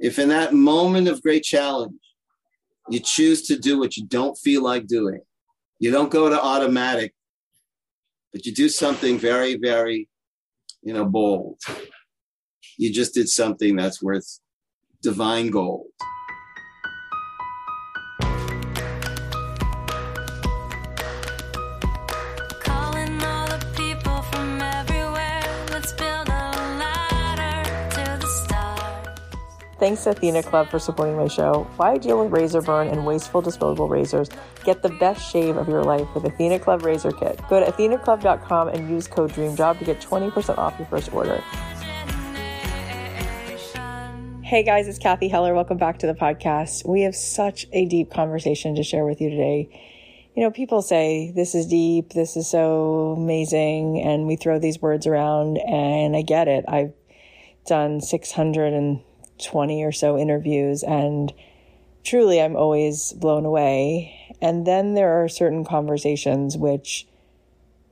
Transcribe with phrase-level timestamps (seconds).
[0.00, 1.92] If in that moment of great challenge,
[2.88, 5.20] you choose to do what you don't feel like doing,
[5.78, 7.14] you don't go to automatic,
[8.32, 10.08] but you do something very, very,
[10.82, 11.58] you know, bold.
[12.78, 14.40] You just did something that's worth
[15.02, 15.88] divine gold.
[29.80, 31.66] Thanks to Athena Club for supporting my show.
[31.76, 34.28] Why deal with razor burn and wasteful disposable razors?
[34.62, 37.40] Get the best shave of your life with Athena Club Razor Kit.
[37.48, 41.42] Go to athenaclub.com and use code DREAMJOB to get 20% off your first order.
[44.42, 45.54] Hey guys, it's Cathy Heller.
[45.54, 46.86] Welcome back to the podcast.
[46.86, 49.70] We have such a deep conversation to share with you today.
[50.36, 54.82] You know, people say this is deep, this is so amazing, and we throw these
[54.82, 56.66] words around, and I get it.
[56.68, 56.92] I've
[57.66, 59.00] done 600 and
[59.44, 61.32] 20 or so interviews and
[62.04, 64.36] truly I'm always blown away.
[64.40, 67.06] And then there are certain conversations which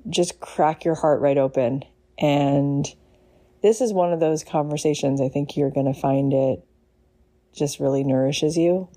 [0.09, 1.85] just crack your heart right open.
[2.19, 2.87] And
[3.63, 6.65] this is one of those conversations I think you're going to find it
[7.55, 8.89] just really nourishes you.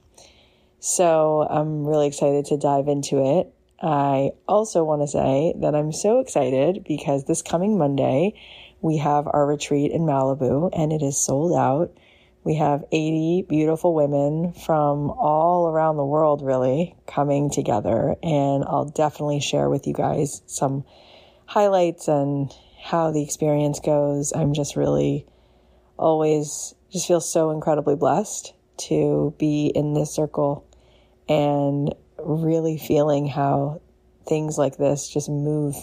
[0.79, 3.53] So I'm really excited to dive into it.
[3.81, 8.35] I also want to say that I'm so excited because this coming Monday,
[8.81, 11.91] we have our retreat in Malibu and it is sold out.
[12.43, 18.15] We have 80 beautiful women from all around the world, really, coming together.
[18.23, 20.83] And I'll definitely share with you guys some
[21.45, 24.33] highlights and how the experience goes.
[24.33, 25.27] I'm just really
[25.97, 30.67] always just feel so incredibly blessed to be in this circle
[31.29, 33.81] and really feeling how
[34.27, 35.75] things like this just move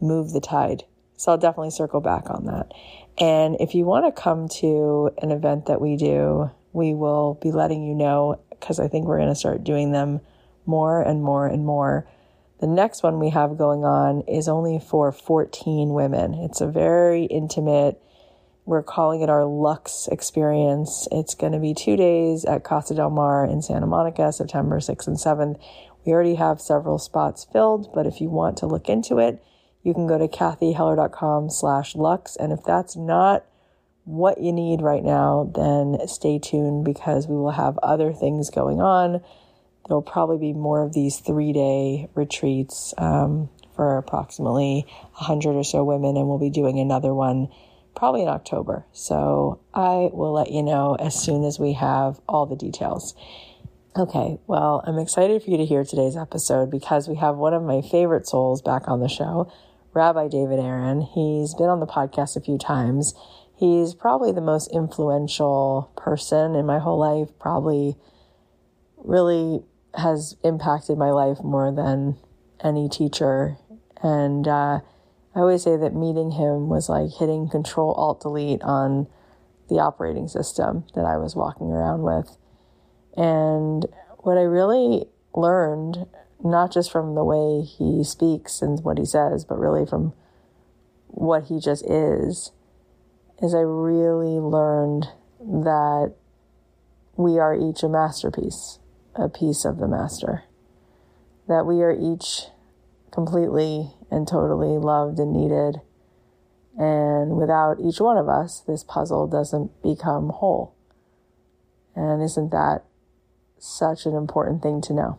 [0.00, 0.84] move the tide.
[1.16, 2.72] So I'll definitely circle back on that.
[3.18, 7.50] And if you want to come to an event that we do, we will be
[7.50, 10.20] letting you know because I think we're going to start doing them
[10.66, 12.06] more and more and more.
[12.60, 16.34] The next one we have going on is only for 14 women.
[16.34, 18.00] It's a very intimate,
[18.64, 21.06] we're calling it our Luxe experience.
[21.12, 25.06] It's going to be two days at Casa del Mar in Santa Monica, September 6th
[25.06, 25.60] and 7th.
[26.04, 29.42] We already have several spots filled, but if you want to look into it,
[29.86, 32.34] you can go to cathyheller.com slash luxe.
[32.34, 33.44] And if that's not
[34.04, 38.80] what you need right now, then stay tuned because we will have other things going
[38.80, 39.22] on.
[39.86, 45.84] There'll probably be more of these three day retreats um, for approximately 100 or so
[45.84, 47.48] women, and we'll be doing another one
[47.94, 48.84] probably in October.
[48.92, 53.14] So I will let you know as soon as we have all the details.
[53.96, 57.62] Okay, well, I'm excited for you to hear today's episode because we have one of
[57.62, 59.50] my favorite souls back on the show.
[59.96, 61.00] Rabbi David Aaron.
[61.00, 63.14] He's been on the podcast a few times.
[63.56, 67.96] He's probably the most influential person in my whole life, probably
[68.98, 69.64] really
[69.94, 72.18] has impacted my life more than
[72.62, 73.56] any teacher.
[74.02, 74.80] And uh,
[75.34, 79.06] I always say that meeting him was like hitting Control Alt Delete on
[79.70, 82.36] the operating system that I was walking around with.
[83.16, 83.86] And
[84.18, 86.04] what I really learned
[86.42, 90.12] not just from the way he speaks and what he says, but really from
[91.08, 92.52] what he just is,
[93.42, 95.08] is I really learned
[95.40, 96.14] that
[97.16, 98.78] we are each a masterpiece,
[99.14, 100.44] a piece of the master.
[101.48, 102.46] That we are each
[103.10, 105.80] completely and totally loved and needed.
[106.78, 110.74] And without each one of us, this puzzle doesn't become whole.
[111.94, 112.84] And isn't that
[113.58, 115.18] such an important thing to know?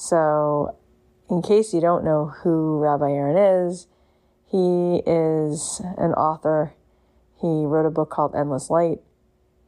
[0.00, 0.78] So,
[1.28, 3.86] in case you don't know who Rabbi Aaron is,
[4.46, 6.72] he is an author.
[7.38, 9.00] He wrote a book called Endless Light.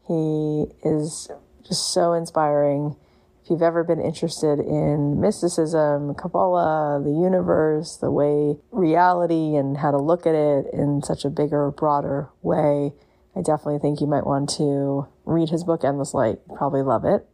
[0.09, 1.31] He is
[1.69, 2.97] just so inspiring.
[3.45, 9.91] If you've ever been interested in mysticism, Kabbalah, the universe, the way reality and how
[9.91, 12.95] to look at it in such a bigger, broader way,
[13.37, 16.39] I definitely think you might want to read his book, Endless Light.
[16.49, 17.29] You'd probably love it.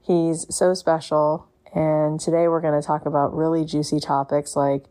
[0.00, 1.50] He's so special.
[1.74, 4.84] And today we're going to talk about really juicy topics like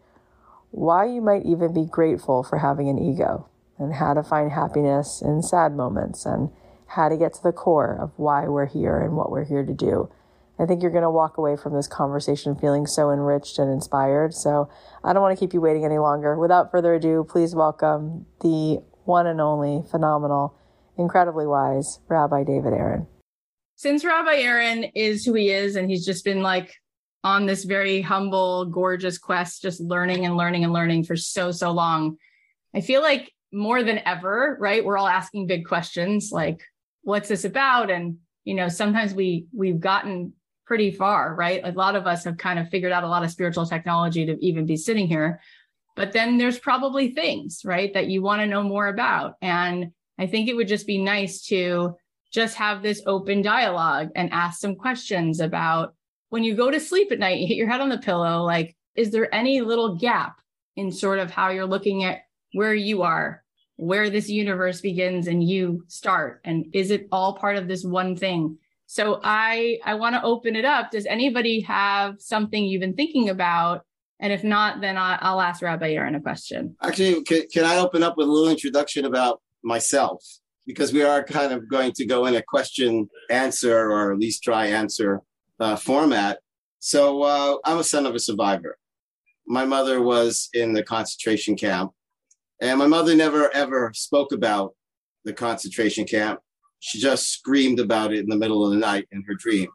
[0.72, 3.48] why you might even be grateful for having an ego
[3.80, 6.50] and how to find happiness in sad moments and
[6.88, 9.74] how to get to the core of why we're here and what we're here to
[9.74, 10.12] do.
[10.60, 14.34] I think you're going to walk away from this conversation feeling so enriched and inspired.
[14.34, 14.70] So
[15.04, 16.38] I don't want to keep you waiting any longer.
[16.38, 20.56] Without further ado, please welcome the one and only phenomenal,
[20.98, 23.08] incredibly wise Rabbi David Aaron
[23.84, 26.74] since Rabbi Aaron is who he is, and he's just been like
[27.22, 31.70] on this very humble, gorgeous quest, just learning and learning and learning for so, so
[31.70, 32.16] long,
[32.74, 34.86] I feel like more than ever, right?
[34.86, 36.64] We're all asking big questions like,
[37.02, 37.92] what's this about?
[37.92, 40.32] And, you know, sometimes we, we've gotten
[40.66, 41.60] pretty far, right?
[41.62, 44.38] A lot of us have kind of figured out a lot of spiritual technology to
[44.44, 45.42] even be sitting here.
[45.98, 49.36] But then there's probably things, right, that you want to know more about.
[49.42, 51.98] And I think it would just be nice to
[52.34, 55.94] just have this open dialogue and ask some questions about
[56.30, 58.76] when you go to sleep at night, you hit your head on the pillow, like,
[58.96, 60.38] is there any little gap
[60.76, 62.22] in sort of how you're looking at
[62.54, 63.44] where you are,
[63.76, 66.42] where this universe begins and you start?
[66.44, 68.58] And is it all part of this one thing?
[68.88, 70.92] So I I want to open it up.
[70.92, 73.86] Does anybody have something you've been thinking about?
[74.20, 76.76] And if not, then I, will ask Rabbi Aaron a question.
[76.82, 80.24] Actually, can, can I open up with a little introduction about myself?
[80.66, 84.44] Because we are kind of going to go in a question answer or at least
[84.44, 85.22] try answer
[85.60, 86.40] uh, format.
[86.80, 88.78] So uh, I'm a son of a survivor.
[89.46, 91.92] My mother was in the concentration camp,
[92.62, 94.74] and my mother never ever spoke about
[95.26, 96.40] the concentration camp.
[96.80, 99.70] She just screamed about it in the middle of the night in her dream.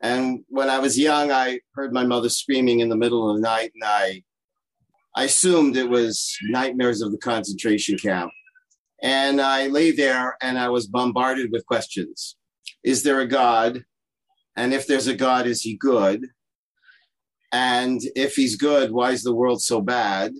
[0.00, 3.42] And when I was young, I heard my mother screaming in the middle of the
[3.42, 4.22] night, and I,
[5.16, 8.30] I assumed it was nightmares of the concentration camp.
[9.02, 12.36] And I lay there and I was bombarded with questions.
[12.82, 13.84] Is there a God?
[14.56, 16.26] And if there's a God, is he good?
[17.52, 20.32] And if he's good, why is the world so bad?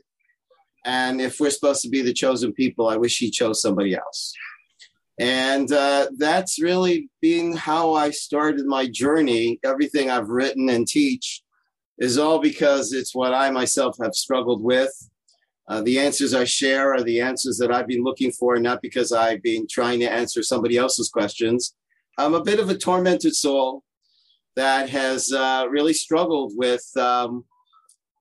[0.84, 4.32] And if we're supposed to be the chosen people, I wish he chose somebody else.
[5.18, 9.58] And uh, that's really been how I started my journey.
[9.64, 11.42] Everything I've written and teach
[11.98, 14.92] is all because it's what I myself have struggled with.
[15.68, 19.12] Uh, the answers I share are the answers that I've been looking for, not because
[19.12, 21.74] I've been trying to answer somebody else's questions.
[22.16, 23.84] I'm a bit of a tormented soul
[24.56, 27.44] that has uh, really struggled with um,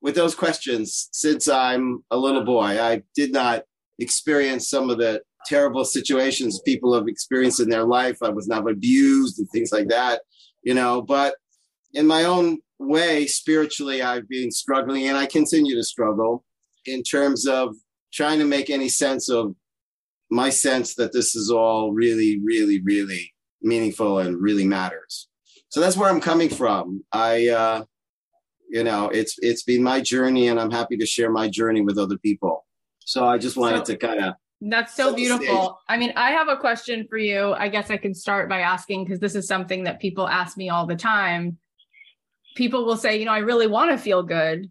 [0.01, 2.81] with those questions since I'm a little boy.
[2.81, 3.63] I did not
[3.97, 8.17] experience some of the terrible situations people have experienced in their life.
[8.21, 10.21] I was not abused and things like that,
[10.61, 11.35] you know, but
[11.93, 16.43] in my own way, spiritually, I've been struggling and I continue to struggle
[16.87, 17.75] in terms of
[18.13, 19.55] trying to make any sense of
[20.29, 25.27] my sense that this is all really, really, really meaningful and really matters.
[25.69, 27.03] So that's where I'm coming from.
[27.11, 27.83] I, uh,
[28.69, 31.97] you know, it's it's been my journey, and I'm happy to share my journey with
[31.97, 32.65] other people.
[32.99, 35.79] So I just wanted so, to kind of that's so beautiful.
[35.87, 37.53] I mean, I have a question for you.
[37.53, 40.69] I guess I can start by asking because this is something that people ask me
[40.69, 41.57] all the time.
[42.55, 44.69] People will say, you know, I really want to feel good,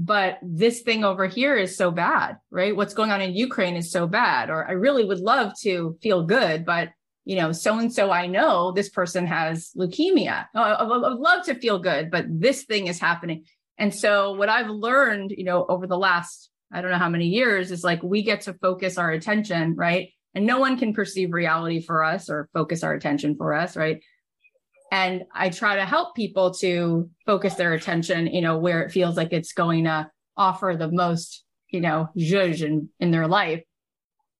[0.00, 2.74] but this thing over here is so bad, right?
[2.74, 4.48] What's going on in Ukraine is so bad.
[4.48, 6.90] Or I really would love to feel good, but
[7.24, 10.46] you know, so and so I know this person has leukemia.
[10.54, 13.44] Oh, I, I would love to feel good, but this thing is happening.
[13.76, 17.26] And so what I've learned, you know, over the last I don't know how many
[17.26, 20.10] years is like we get to focus our attention, right?
[20.32, 24.00] And no one can perceive reality for us or focus our attention for us, right?
[24.90, 29.16] And I try to help people to focus their attention, you know, where it feels
[29.16, 33.62] like it's going to offer the most, you know, zhuzh in, in their life.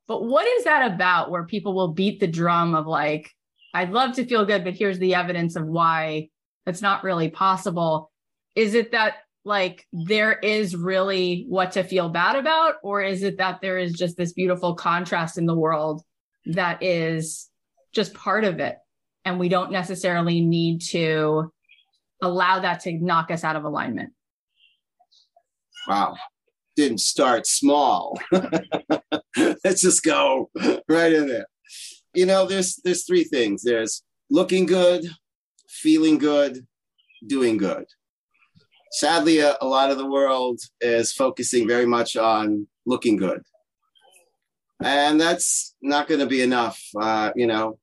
[0.07, 3.31] But what is that about where people will beat the drum of like,
[3.75, 6.31] I'd love to feel good, but here's the evidence of why
[6.65, 8.11] that's not really possible?
[8.55, 13.39] Is it that like there is really what to feel bad about or is it
[13.39, 16.03] that there is just this beautiful contrast in the world
[16.47, 17.49] that is
[17.93, 18.77] just part of it
[19.25, 21.53] and we don't necessarily need to
[22.23, 24.13] allow that to knock us out of alignment.
[25.87, 26.17] Wow.
[26.77, 28.19] Didn't start small.
[29.37, 30.51] Let's just go
[30.89, 31.47] right in there.
[32.15, 33.63] You know there's there's three things.
[33.63, 35.05] There's looking good
[35.69, 36.67] feeling good
[37.27, 37.85] doing good.
[38.91, 43.43] Sadly, a, a lot of the world is focusing very much on looking good.
[44.83, 46.81] And that's not going to be enough.
[46.99, 47.79] Uh, you know,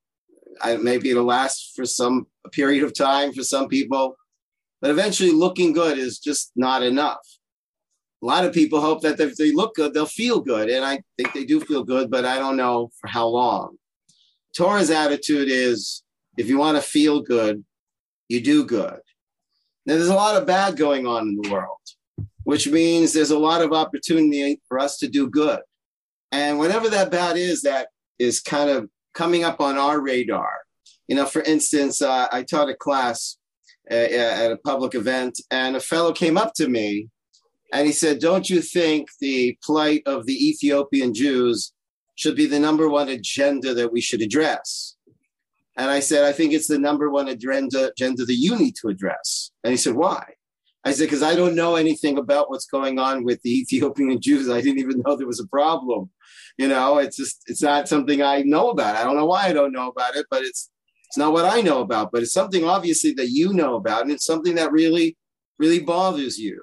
[0.62, 4.16] I, maybe it'll last for some period of time for some people,
[4.82, 7.26] but eventually looking good is just not enough.
[8.24, 10.70] A lot of people hope that if they look good, they'll feel good.
[10.70, 13.78] And I think they do feel good, but I don't know for how long.
[14.56, 16.02] Torah's attitude is
[16.38, 17.64] if you want to feel good,
[18.30, 19.00] you do good.
[19.86, 21.78] Now, there's a lot of bad going on in the world,
[22.44, 25.60] which means there's a lot of opportunity for us to do good.
[26.32, 30.52] And whatever that bad is, that is kind of coming up on our radar.
[31.08, 33.38] You know, for instance, uh, I taught a class
[33.90, 37.10] uh, at a public event, and a fellow came up to me
[37.74, 41.74] and he said, Don't you think the plight of the Ethiopian Jews
[42.16, 44.96] should be the number one agenda that we should address?
[45.78, 48.88] And I said, I think it's the number one agenda, agenda that you need to
[48.88, 49.52] address.
[49.64, 50.24] And he said, Why?
[50.84, 54.50] I said, Because I don't know anything about what's going on with the Ethiopian Jews.
[54.50, 56.10] I didn't even know there was a problem.
[56.58, 58.96] You know, it's just it's not something I know about.
[58.96, 60.70] I don't know why I don't know about it, but it's
[61.08, 64.12] it's not what I know about, but it's something obviously that you know about, and
[64.12, 65.18] it's something that really,
[65.60, 66.62] really bothers you.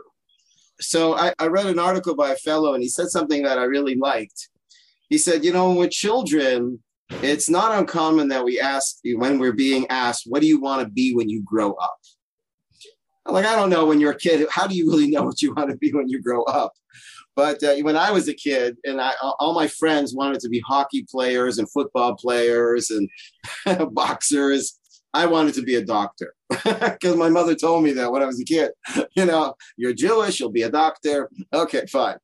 [0.80, 3.64] So I, I read an article by a fellow, and he said something that I
[3.64, 4.48] really liked.
[5.08, 6.82] He said, you know, with children,
[7.22, 10.88] it's not uncommon that we ask when we're being asked, what do you want to
[10.90, 11.98] be when you grow up?
[13.26, 14.46] Like, I don't know when you're a kid.
[14.50, 16.72] How do you really know what you want to be when you grow up?
[17.34, 20.60] But uh, when I was a kid, and I, all my friends wanted to be
[20.60, 23.08] hockey players and football players and
[23.94, 24.78] boxers,
[25.14, 28.40] I wanted to be a doctor because my mother told me that when I was
[28.40, 28.72] a kid.
[29.14, 31.28] You know, you're Jewish, you'll be a doctor.
[31.52, 32.16] Okay, fine.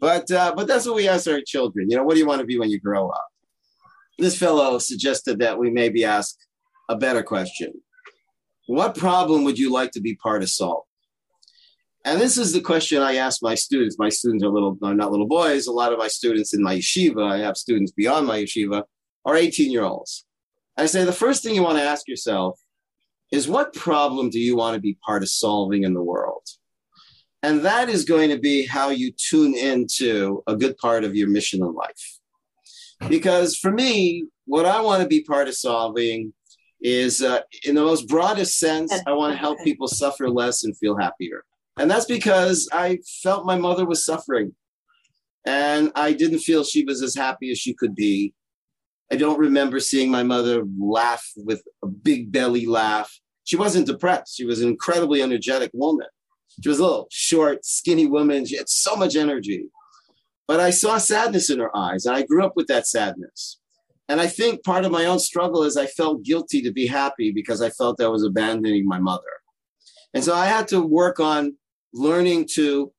[0.00, 1.90] But uh, but that's what we ask our children.
[1.90, 3.26] You know, what do you want to be when you grow up?
[4.18, 6.36] This fellow suggested that we maybe ask
[6.88, 7.72] a better question.
[8.66, 10.89] What problem would you like to be part of solving?
[12.04, 13.96] And this is the question I ask my students.
[13.98, 15.66] My students are little, not little boys.
[15.66, 18.84] A lot of my students in my yeshiva, I have students beyond my yeshiva,
[19.26, 20.24] are 18 year olds.
[20.76, 22.58] I say the first thing you want to ask yourself
[23.30, 26.42] is what problem do you want to be part of solving in the world?
[27.42, 31.28] And that is going to be how you tune into a good part of your
[31.28, 32.18] mission in life.
[33.08, 36.32] Because for me, what I want to be part of solving
[36.82, 40.76] is, uh, in the most broadest sense, I want to help people suffer less and
[40.76, 41.44] feel happier.
[41.78, 44.54] And that's because I felt my mother was suffering.
[45.46, 48.34] And I didn't feel she was as happy as she could be.
[49.10, 53.12] I don't remember seeing my mother laugh with a big belly laugh.
[53.44, 54.36] She wasn't depressed.
[54.36, 56.06] She was an incredibly energetic woman.
[56.62, 58.44] She was a little short, skinny woman.
[58.44, 59.68] She had so much energy.
[60.46, 63.58] But I saw sadness in her eyes, and I grew up with that sadness.
[64.08, 67.30] And I think part of my own struggle is I felt guilty to be happy
[67.30, 69.22] because I felt I was abandoning my mother.
[70.12, 71.56] And so I had to work on
[71.92, 72.92] learning to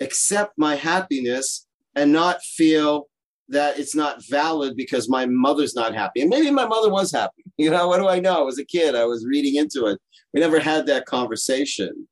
[0.00, 3.08] accept my happiness and not feel
[3.48, 6.20] that it's not valid because my mother's not happy.
[6.20, 7.44] And maybe my mother was happy.
[7.60, 8.46] You know, what do I know?
[8.46, 9.98] As a kid, I was reading into it.
[10.32, 12.06] We never had that conversation.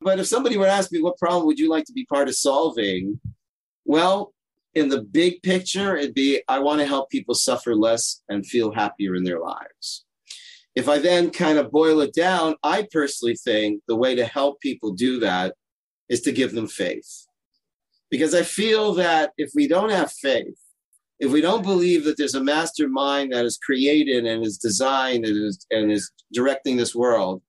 [0.00, 2.26] But if somebody were to ask me, what problem would you like to be part
[2.26, 3.20] of solving?
[3.84, 4.34] Well,
[4.74, 8.72] in the big picture, it'd be I want to help people suffer less and feel
[8.72, 10.04] happier in their lives.
[10.74, 14.60] If I then kind of boil it down, I personally think the way to help
[14.60, 15.54] people do that
[16.10, 17.26] is to give them faith.
[18.10, 20.58] Because I feel that if we don't have faith,
[21.20, 25.36] if we don't believe that there's a mastermind that is created and is designed and
[25.36, 27.42] is, and is directing this world,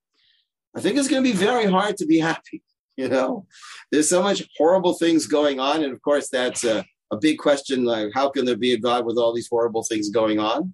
[0.76, 2.64] I think it's going to be very hard to be happy.
[2.98, 3.48] You know,
[3.90, 5.82] there's so much horrible things going on.
[5.82, 9.06] And of course, that's a, a big question like, how can there be a God
[9.06, 10.74] with all these horrible things going on?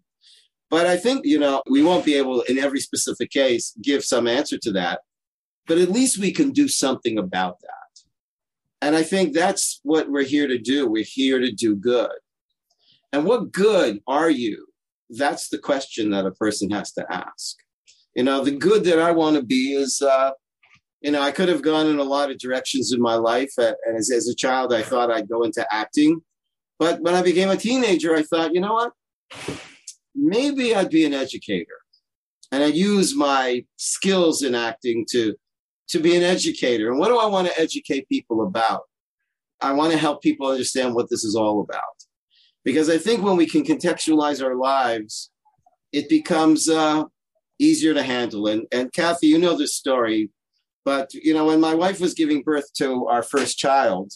[0.69, 4.27] But I think, you know, we won't be able, in every specific case, give some
[4.27, 5.01] answer to that.
[5.67, 7.76] But at least we can do something about that.
[8.81, 10.87] And I think that's what we're here to do.
[10.87, 12.11] We're here to do good.
[13.11, 14.67] And what good are you?
[15.09, 17.55] That's the question that a person has to ask.
[18.15, 20.31] You know, the good that I want to be is, uh,
[21.01, 23.51] you know, I could have gone in a lot of directions in my life.
[23.57, 26.21] And as, as a child, I thought I'd go into acting.
[26.79, 28.91] But when I became a teenager, I thought, you know what?
[30.15, 31.77] Maybe I'd be an educator.
[32.51, 35.35] And I'd use my skills in acting to
[35.89, 36.89] to be an educator.
[36.89, 38.81] And what do I want to educate people about?
[39.61, 41.81] I want to help people understand what this is all about.
[42.63, 45.31] Because I think when we can contextualize our lives,
[45.93, 47.05] it becomes uh,
[47.59, 48.47] easier to handle.
[48.47, 50.29] And, and Cathy, you know this story,
[50.83, 54.11] but you know, when my wife was giving birth to our first child,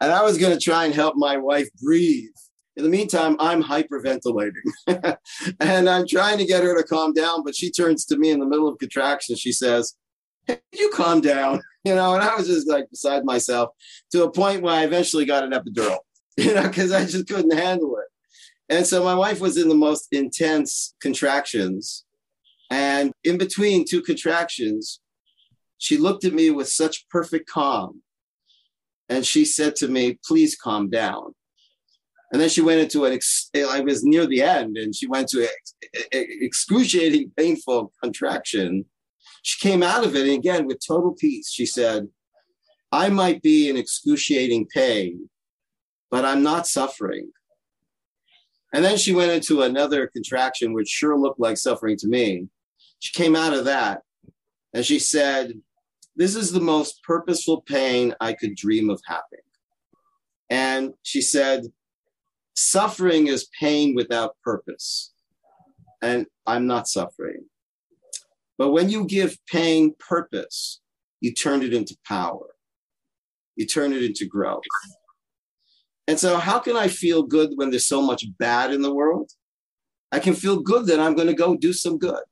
[0.00, 2.30] and I was going to try and help my wife breathe.
[2.76, 4.52] In the meantime, I'm hyperventilating
[5.60, 8.38] and I'm trying to get her to calm down, but she turns to me in
[8.38, 9.34] the middle of contraction.
[9.34, 9.94] She says,
[10.46, 11.62] hey, you calm down?
[11.84, 13.70] You know, and I was just like beside myself
[14.12, 15.98] to a point where I eventually got an epidural,
[16.36, 18.06] you know, because I just couldn't handle it.
[18.68, 22.04] And so my wife was in the most intense contractions.
[22.70, 25.00] And in between two contractions,
[25.78, 28.02] she looked at me with such perfect calm.
[29.08, 31.34] And she said to me, please calm down.
[32.32, 35.28] And then she went into an, ex- I was near the end, and she went
[35.28, 38.84] to ex- excruciating, painful contraction
[39.46, 42.08] she came out of it, and again, with total peace, she said,
[42.90, 45.30] I might be in excruciating pain,
[46.10, 47.30] but I'm not suffering.
[48.74, 52.48] And then she went into another contraction, which sure looked like suffering to me.
[52.98, 54.00] She came out of that
[54.74, 55.52] and she said,
[56.16, 59.46] This is the most purposeful pain I could dream of having.
[60.50, 61.66] And she said,
[62.56, 65.12] Suffering is pain without purpose.
[66.02, 67.44] And I'm not suffering.
[68.58, 70.80] But when you give pain purpose,
[71.20, 72.54] you turn it into power.
[73.56, 74.64] You turn it into growth.
[76.08, 79.32] And so, how can I feel good when there's so much bad in the world?
[80.12, 82.22] I can feel good that I'm going to go do some good.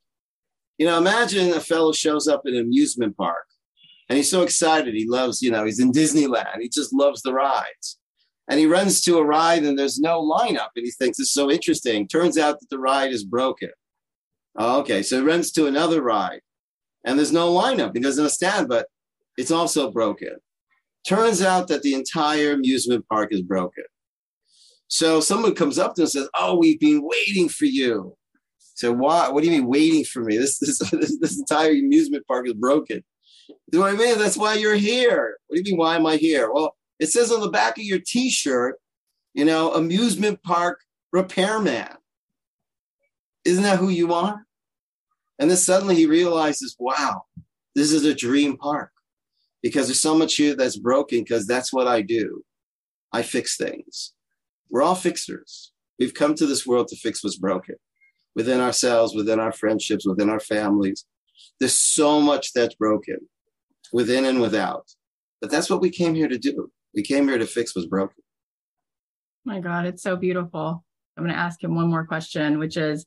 [0.77, 3.45] You know, imagine a fellow shows up in an amusement park
[4.09, 4.93] and he's so excited.
[4.93, 6.59] He loves, you know, he's in Disneyland.
[6.61, 7.97] He just loves the rides.
[8.47, 10.69] And he runs to a ride and there's no lineup.
[10.75, 12.07] And he thinks it's so interesting.
[12.07, 13.71] Turns out that the ride is broken.
[14.57, 15.03] Oh, okay.
[15.03, 16.41] So it runs to another ride
[17.05, 17.91] and there's no lineup.
[17.93, 18.87] He doesn't understand, but
[19.37, 20.35] it's also broken.
[21.07, 23.83] Turns out that the entire amusement park is broken.
[24.87, 28.15] So someone comes up to him and says, Oh, we've been waiting for you.
[28.75, 29.29] So why?
[29.29, 30.37] What do you mean waiting for me?
[30.37, 33.03] This this this, this entire amusement park is broken.
[33.71, 35.37] Do I mean that's why you're here?
[35.47, 35.79] What do you mean?
[35.79, 36.51] Why am I here?
[36.51, 38.79] Well, it says on the back of your T-shirt,
[39.33, 40.79] you know, amusement park
[41.11, 41.89] repairman.
[43.45, 44.45] Isn't that who you are?
[45.39, 47.25] And then suddenly he realizes, wow,
[47.75, 48.91] this is a dream park
[49.61, 52.43] because there's so much here that's broken because that's what I do.
[53.11, 54.13] I fix things.
[54.69, 55.71] We're all fixers.
[55.99, 57.75] We've come to this world to fix what's broken
[58.35, 61.05] within ourselves, within our friendships, within our families.
[61.59, 63.17] There's so much that's broken
[63.93, 64.91] within and without.
[65.41, 66.71] But that's what we came here to do.
[66.93, 68.23] We came here to fix what's broken.
[69.45, 70.83] My God, it's so beautiful.
[71.17, 73.05] I'm going to ask him one more question, which is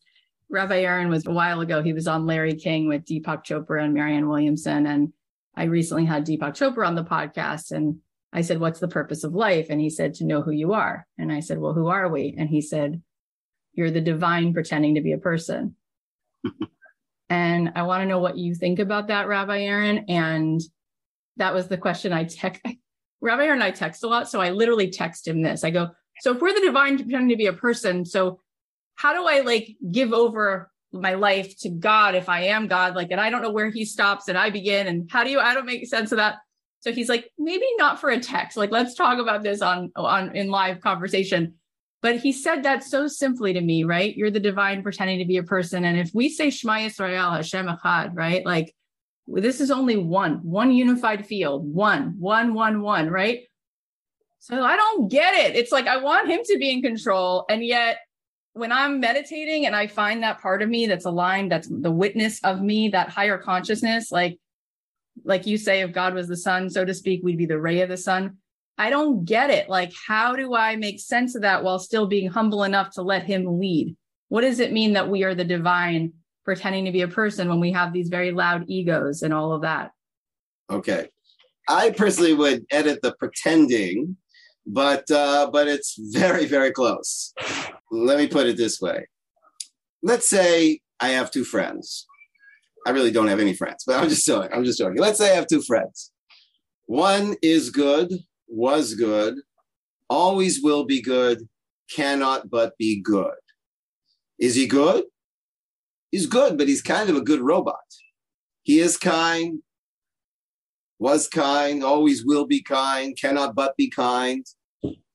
[0.50, 1.82] Rabbi Aaron was a while ago.
[1.82, 4.86] He was on Larry King with Deepak Chopra and Marianne Williamson.
[4.86, 5.12] And
[5.54, 7.72] I recently had Deepak Chopra on the podcast.
[7.72, 7.98] And
[8.32, 9.66] I said, What's the purpose of life?
[9.70, 11.06] And he said, To know who you are.
[11.18, 12.34] And I said, Well, who are we?
[12.38, 13.02] And he said,
[13.74, 15.76] You're the divine pretending to be a person.
[17.28, 20.06] and I want to know what you think about that, Rabbi Aaron.
[20.08, 20.60] And
[21.36, 22.62] that was the question I text.
[23.20, 24.30] Rabbi Aaron and I text a lot.
[24.30, 25.64] So I literally text him this.
[25.64, 25.90] I go,
[26.20, 28.40] So if we're the divine pretending to be a person, so
[28.98, 32.96] how do I like give over my life to God if I am God?
[32.96, 34.88] Like, and I don't know where he stops and I begin.
[34.88, 36.38] And how do you, I don't make sense of that.
[36.80, 38.56] So he's like, maybe not for a text.
[38.56, 41.54] Like, let's talk about this on, on in live conversation.
[42.02, 44.16] But he said that so simply to me, right?
[44.16, 45.84] You're the divine pretending to be a person.
[45.84, 48.44] And if we say Shema Yisrael, Hashem Echad, right?
[48.44, 48.74] Like,
[49.28, 53.42] this is only one, one unified field, one, one, one, one, right?
[54.40, 55.54] So I don't get it.
[55.54, 57.44] It's like I want him to be in control.
[57.48, 57.98] And yet
[58.58, 62.40] when I'm meditating and I find that part of me that's aligned, that's the witness
[62.42, 64.38] of me, that higher consciousness, like
[65.24, 67.80] like you say, if God was the sun, so to speak, we'd be the ray
[67.80, 68.36] of the sun.
[68.76, 69.68] I don't get it.
[69.68, 73.24] Like, how do I make sense of that while still being humble enough to let
[73.24, 73.96] him lead?
[74.28, 76.12] What does it mean that we are the divine
[76.44, 79.62] pretending to be a person when we have these very loud egos and all of
[79.62, 79.90] that?
[80.70, 81.08] Okay.
[81.68, 84.16] I personally would edit the pretending
[84.68, 87.32] but uh, but it's very very close.
[87.90, 89.06] Let me put it this way.
[90.02, 92.06] Let's say I have two friends.
[92.86, 94.50] I really don't have any friends, but I'm just joking.
[94.52, 94.98] I'm just joking.
[94.98, 96.12] Let's say I have two friends.
[96.86, 98.12] One is good,
[98.46, 99.34] was good,
[100.08, 101.48] always will be good,
[101.94, 103.34] cannot but be good.
[104.38, 105.04] Is he good?
[106.10, 107.76] He's good, but he's kind of a good robot.
[108.62, 109.60] He is kind,
[110.98, 114.46] was kind, always will be kind, cannot but be kind.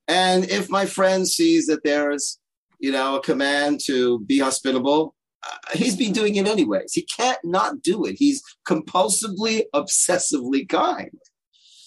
[0.08, 2.40] And if my friend sees that there is,
[2.84, 6.92] you know, a command to be hospitable, uh, he's been doing it anyways.
[6.92, 8.16] He can't not do it.
[8.20, 11.18] He's compulsively, obsessively kind.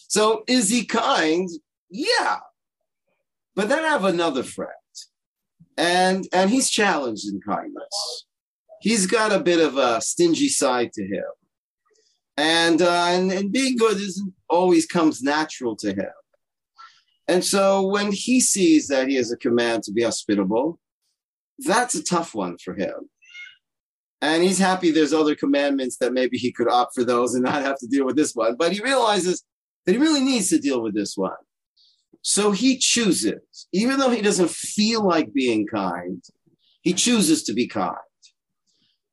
[0.09, 1.51] So is he kind?
[1.91, 2.39] Yeah.
[3.55, 4.73] But then I have another friend,
[5.77, 8.25] and and he's challenged in kindness.
[8.81, 11.31] He's got a bit of a stingy side to him,
[12.39, 16.17] and uh, and, and being good isn't always comes natural to him.
[17.29, 20.79] And so when he sees that he has a command to be hospitable,
[21.59, 23.11] that's a tough one for him.
[24.23, 27.63] And he's happy there's other commandments that maybe he could opt for those and not
[27.63, 28.57] have to deal with this one.
[28.57, 29.45] But he realizes
[29.85, 31.37] that he really needs to deal with this one.
[32.23, 36.25] So he chooses, even though he doesn't feel like being kind,
[36.83, 37.97] he chooses to be kind.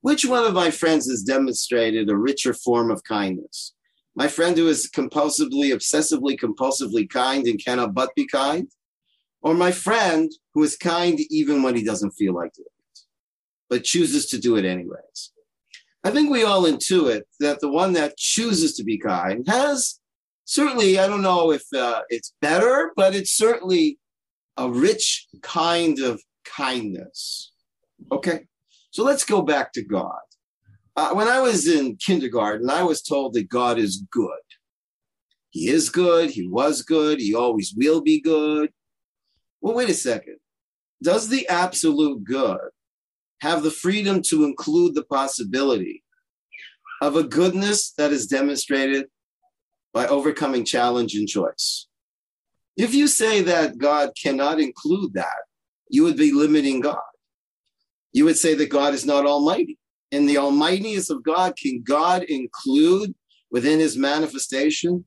[0.02, 3.74] Which one of my friends has demonstrated a richer form of kindness?
[4.16, 8.68] My friend who is compulsively, obsessively, compulsively kind and cannot but be kind?
[9.44, 13.00] Or my friend who is kind even when he doesn't feel like doing it,
[13.70, 15.32] but chooses to do it anyways?
[16.04, 20.00] I think we all intuit that the one that chooses to be kind has
[20.46, 24.00] certainly, I don't know if uh, it's better, but it's certainly
[24.58, 27.52] a rich kind of kindness.
[28.12, 28.46] Okay,
[28.92, 30.20] so let's go back to God.
[30.96, 34.30] Uh, when I was in kindergarten, I was told that God is good.
[35.50, 36.32] He is good.
[36.32, 37.20] He was good.
[37.20, 38.72] He always will be good.
[39.64, 40.40] Well, wait a second.
[41.02, 42.60] Does the absolute good
[43.40, 46.04] have the freedom to include the possibility
[47.02, 49.06] of a goodness that is demonstrated
[49.94, 51.88] by overcoming challenge and choice?
[52.76, 55.44] If you say that God cannot include that,
[55.90, 56.98] you would be limiting God.
[58.12, 59.78] You would say that God is not almighty.
[60.12, 63.16] In the almightiness of God, can God include
[63.50, 65.06] within his manifestation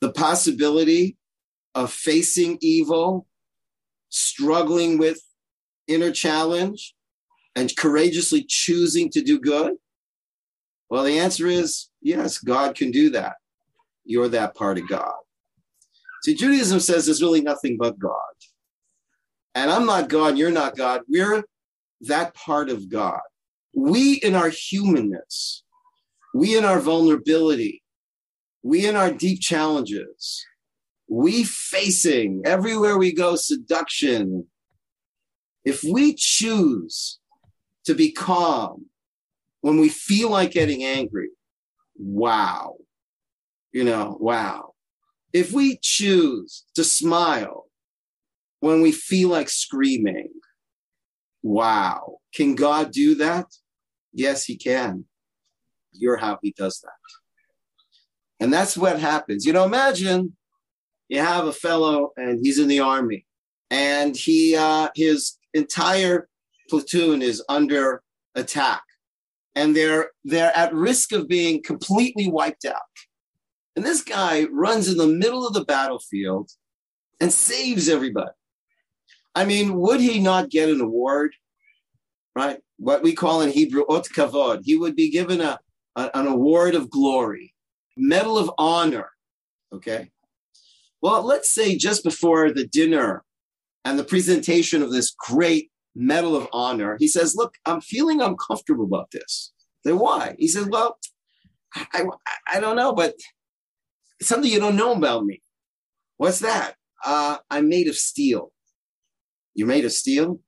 [0.00, 1.16] the possibility
[1.76, 3.28] of facing evil,
[4.16, 5.20] struggling with
[5.86, 6.94] inner challenge,
[7.54, 9.74] and courageously choosing to do good?
[10.90, 13.36] Well, the answer is yes, God can do that.
[14.04, 15.14] You're that part of God.
[16.22, 18.20] See, Judaism says there's really nothing but God.
[19.54, 21.02] And I'm not God, you're not God.
[21.08, 21.44] We're
[22.02, 23.20] that part of God.
[23.72, 25.62] We, in our humanness,
[26.34, 27.82] we, in our vulnerability,
[28.62, 30.44] we, in our deep challenges,
[31.08, 34.46] we facing everywhere we go seduction.
[35.64, 37.18] If we choose
[37.84, 38.86] to be calm
[39.60, 41.30] when we feel like getting angry,
[41.96, 42.76] wow.
[43.72, 44.74] You know, wow.
[45.32, 47.66] If we choose to smile
[48.60, 50.30] when we feel like screaming,
[51.42, 52.18] wow.
[52.34, 53.46] Can God do that?
[54.12, 55.04] Yes, He can.
[55.92, 56.90] You're how He does that.
[58.40, 59.46] And that's what happens.
[59.46, 60.36] You know, imagine
[61.08, 63.26] you have a fellow and he's in the army
[63.70, 66.28] and he uh, his entire
[66.68, 68.02] platoon is under
[68.34, 68.82] attack
[69.56, 72.76] and they're they're at risk of being completely wiped out.
[73.74, 76.50] And this guy runs in the middle of the battlefield
[77.20, 78.30] and saves everybody.
[79.34, 81.32] I mean, would he not get an award?
[82.34, 82.58] Right?
[82.78, 84.60] What we call in Hebrew ot kavod.
[84.62, 85.58] He would be given a,
[85.96, 87.54] a an award of glory,
[87.96, 89.10] medal of honor.
[89.72, 90.10] Okay.
[91.02, 93.24] Well, let's say just before the dinner
[93.84, 96.96] and the presentation of this great Medal of Honor.
[96.98, 99.52] He says, Look, I'm feeling uncomfortable about this.
[99.84, 100.36] Then why?
[100.38, 100.98] He says, Well,
[101.74, 102.04] I, I,
[102.54, 103.14] I don't know, but
[104.20, 105.40] something you don't know about me.
[106.18, 106.74] What's that?
[107.04, 108.52] Uh, I'm made of steel.
[109.54, 110.40] You're made of steel?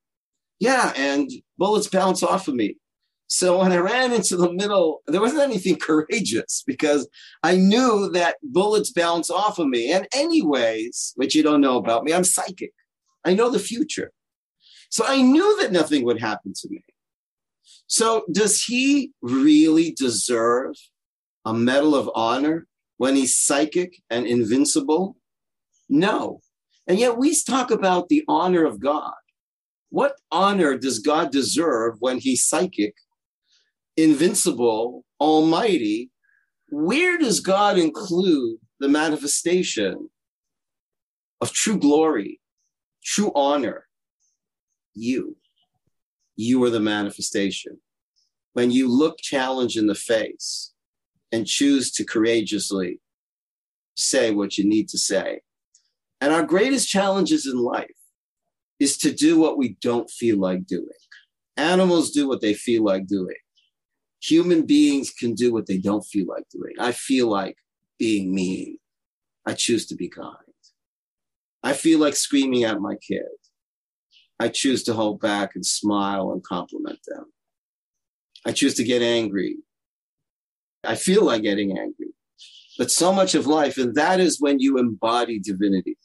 [0.60, 2.76] Yeah, and bullets bounce off of me.
[3.28, 7.06] So when I ran into the middle, there wasn't anything courageous because
[7.42, 9.92] I knew that bullets bounce off of me.
[9.92, 12.72] And, anyways, which you don't know about me, I'm psychic.
[13.24, 14.12] I know the future.
[14.90, 16.82] So I knew that nothing would happen to me.
[17.86, 20.74] So does he really deserve
[21.44, 25.16] a Medal of Honor when he's psychic and invincible?
[25.88, 26.40] No.
[26.86, 29.12] And yet we talk about the honor of God.
[29.90, 32.94] What honor does God deserve when he's psychic,
[33.98, 36.10] invincible, almighty?
[36.70, 40.08] Where does God include the manifestation
[41.40, 42.40] of true glory,
[43.04, 43.88] true honor?
[44.98, 45.36] you.
[46.36, 47.78] You are the manifestation.
[48.52, 50.72] When you look challenge in the face
[51.32, 53.00] and choose to courageously
[53.96, 55.40] say what you need to say.
[56.20, 57.90] And our greatest challenges in life
[58.80, 60.86] is to do what we don't feel like doing.
[61.56, 63.36] Animals do what they feel like doing.
[64.22, 66.74] Human beings can do what they don't feel like doing.
[66.78, 67.56] I feel like
[67.98, 68.78] being mean.
[69.46, 70.34] I choose to be kind.
[71.62, 73.22] I feel like screaming at my kid.
[74.40, 77.24] I choose to hold back and smile and compliment them.
[78.46, 79.56] I choose to get angry.
[80.84, 82.14] I feel like getting angry.
[82.78, 85.98] But so much of life, and that is when you embody divinity.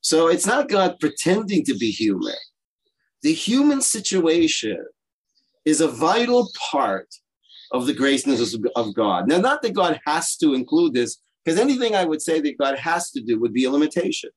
[0.00, 2.34] So it's not God pretending to be human.
[3.22, 4.84] The human situation
[5.64, 7.08] is a vital part
[7.72, 9.28] of the graceness of God.
[9.28, 12.78] Now, not that God has to include this, because anything I would say that God
[12.78, 14.30] has to do would be a limitation.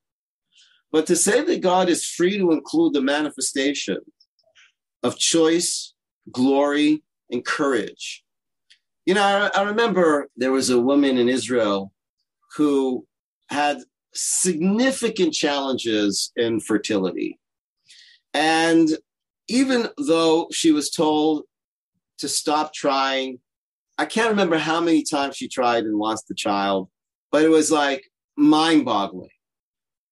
[0.92, 4.00] But to say that God is free to include the manifestation
[5.04, 5.94] of choice,
[6.32, 8.24] glory, and courage.
[9.06, 11.92] You know, I, I remember there was a woman in Israel
[12.56, 13.06] who
[13.50, 13.78] had
[14.14, 17.40] significant challenges in fertility.
[18.34, 18.98] And
[19.48, 21.44] even though she was told
[22.20, 23.40] to stop trying,
[23.98, 26.90] I can't remember how many times she tried and lost the child,
[27.32, 28.04] but it was like
[28.36, 29.30] mind boggling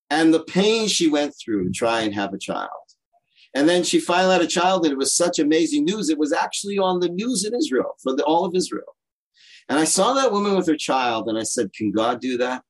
[0.10, 2.70] and the pain she went through to try and have a child.
[3.54, 6.10] And then she finally had a child, and it was such amazing news.
[6.10, 8.96] It was actually on the news in Israel for the, all of Israel.
[9.70, 12.64] And I saw that woman with her child, and I said, Can God do that?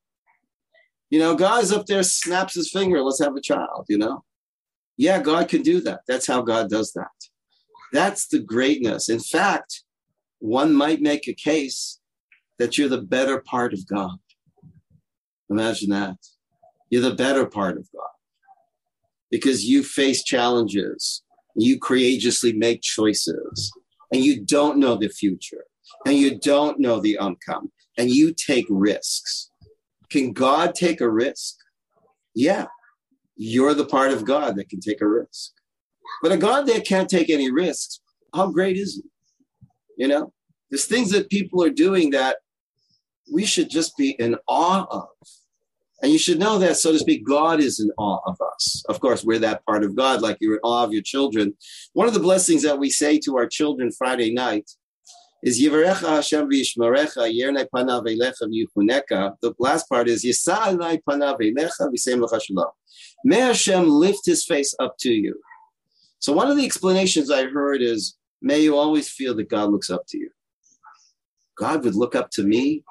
[1.09, 4.23] You know, God's up there, snaps his finger, let's have a child, you know?
[4.97, 6.01] Yeah, God can do that.
[6.07, 7.07] That's how God does that.
[7.91, 9.09] That's the greatness.
[9.09, 9.83] In fact,
[10.39, 11.99] one might make a case
[12.59, 14.17] that you're the better part of God.
[15.49, 16.17] Imagine that.
[16.89, 18.09] You're the better part of God
[19.31, 21.23] because you face challenges,
[21.55, 23.71] you courageously make choices,
[24.13, 25.65] and you don't know the future,
[26.05, 29.51] and you don't know the outcome, and you take risks.
[30.09, 31.55] Can God take a risk?
[32.35, 32.65] yeah,
[33.35, 35.51] you're the part of God that can take a risk.
[36.21, 37.99] But a God that can't take any risks,
[38.33, 39.03] how great is he?
[39.97, 40.33] You know,
[40.69, 42.37] there's things that people are doing that
[43.31, 45.07] we should just be in awe of.
[46.01, 48.83] And you should know that, so to speak, God is in awe of us.
[48.89, 51.53] Of course, we're that part of God, like you're in awe of your children.
[51.93, 54.69] One of the blessings that we say to our children Friday night
[55.45, 59.35] is Yivarecha Hashem panav elecha.
[59.41, 62.71] The last part is Yisa'alai panav elecha v'seim lecha shalom.
[63.23, 65.39] May Hashem lift his face up to you.
[66.17, 69.91] So one of the explanations I heard is, may you always feel that God looks
[69.91, 70.31] up to you.
[71.55, 72.83] God would look up to me.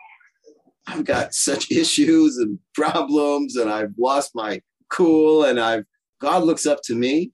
[0.87, 5.87] I've got such issues and problems, and I've lost my cool, and I've
[6.21, 7.33] God looks up to me.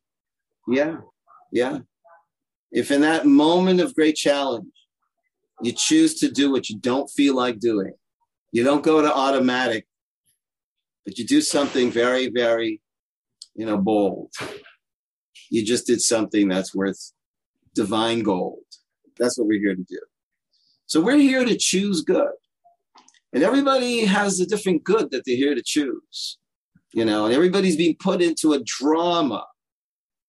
[0.66, 0.96] Yeah,
[1.52, 1.80] yeah.
[2.72, 4.64] If in that moment of great challenge,
[5.62, 7.92] you choose to do what you don't feel like doing,
[8.52, 9.86] you don't go to automatic,
[11.04, 12.80] but you do something very, very,
[13.54, 14.32] you know, bold.
[15.50, 17.12] You just did something that's worth
[17.74, 18.64] divine gold.
[19.18, 20.00] That's what we're here to do.
[20.86, 22.32] So we're here to choose good.
[23.32, 26.38] And everybody has a different good that they're here to choose,
[26.92, 29.46] you know, and everybody's being put into a drama,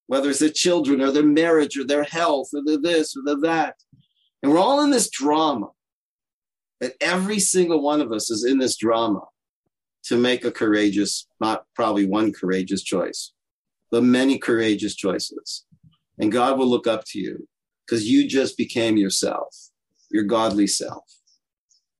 [0.05, 3.41] whether it's their children or their marriage or their health or their this or their
[3.41, 3.75] that.
[4.41, 5.69] And we're all in this drama.
[6.79, 9.21] And every single one of us is in this drama
[10.05, 13.33] to make a courageous, not probably one courageous choice,
[13.91, 15.65] but many courageous choices.
[16.17, 17.47] And God will look up to you
[17.85, 19.55] because you just became yourself,
[20.09, 21.03] your godly self.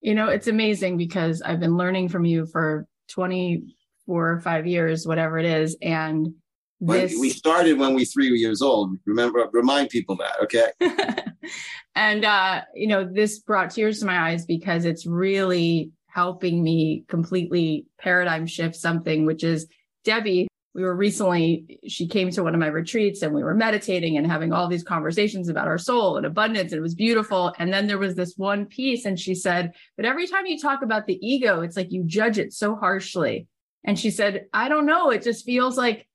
[0.02, 5.06] You know, it's amazing because I've been learning from you for 24 or five years,
[5.06, 5.78] whatever it is.
[5.82, 6.34] And
[6.82, 7.20] this...
[7.20, 8.98] we started when we three years old.
[9.06, 10.72] Remember, remind people that, okay?
[11.96, 17.06] and uh, you know, this brought tears to my eyes because it's really helping me
[17.08, 19.68] completely paradigm shift something, which is
[20.04, 20.48] Debbie.
[20.74, 24.26] We were recently, she came to one of my retreats and we were meditating and
[24.26, 26.72] having all these conversations about our soul and abundance.
[26.72, 27.54] And it was beautiful.
[27.60, 30.82] And then there was this one piece, and she said, But every time you talk
[30.82, 33.48] about the ego, it's like you judge it so harshly.
[33.84, 35.10] And she said, I don't know.
[35.10, 36.08] It just feels like,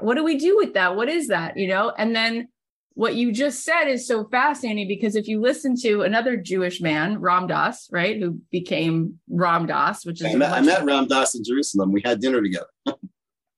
[0.00, 0.96] what do we do with that?
[0.96, 1.56] What is that?
[1.56, 1.92] You know?
[1.96, 2.48] And then
[2.94, 7.20] what you just said is so fascinating because if you listen to another Jewish man,
[7.20, 11.34] Ram Dass, right, who became Ram Dass, which is I met, I met Ram Dass
[11.34, 11.92] in Jerusalem.
[11.92, 12.66] We had dinner together.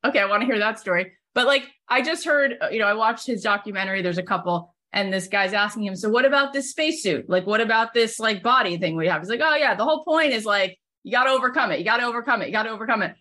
[0.04, 1.12] okay, I want to hear that story.
[1.34, 4.02] But like, I just heard, uh, you know, I watched his documentary.
[4.02, 7.30] There's a couple, and this guy's asking him, "So what about this spacesuit?
[7.30, 10.04] Like, what about this like body thing we have?" He's like, "Oh yeah, the whole
[10.04, 11.78] point is like you got to overcome it.
[11.78, 12.48] You got to overcome it.
[12.48, 13.14] You got to overcome it."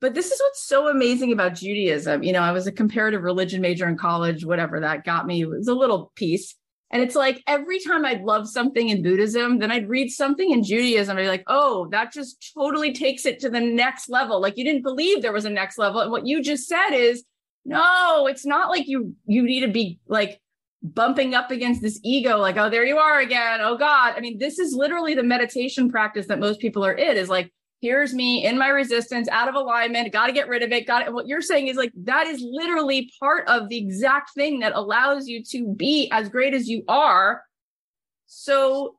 [0.00, 2.22] But this is what's so amazing about Judaism.
[2.22, 5.48] You know, I was a comparative religion major in college, whatever that got me it
[5.48, 6.54] was a little piece.
[6.90, 10.62] And it's like every time I'd love something in Buddhism, then I'd read something in
[10.62, 11.16] Judaism.
[11.16, 14.40] I'd be like, oh, that just totally takes it to the next level.
[14.40, 16.00] Like you didn't believe there was a next level.
[16.00, 17.24] And what you just said is,
[17.64, 20.40] no, it's not like you you need to be like
[20.82, 23.60] bumping up against this ego, like, oh, there you are again.
[23.60, 24.14] Oh God.
[24.16, 27.52] I mean, this is literally the meditation practice that most people are in, is like
[27.80, 31.06] here's me in my resistance out of alignment got to get rid of it got
[31.06, 34.72] it what you're saying is like that is literally part of the exact thing that
[34.74, 37.42] allows you to be as great as you are.
[38.26, 38.96] So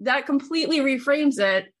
[0.00, 1.72] that completely reframes it.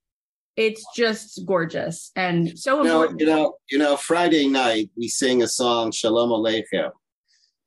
[0.56, 3.20] It's just gorgeous and so you know, important.
[3.20, 6.90] you know you know friday night we sing a song shalom aleichem.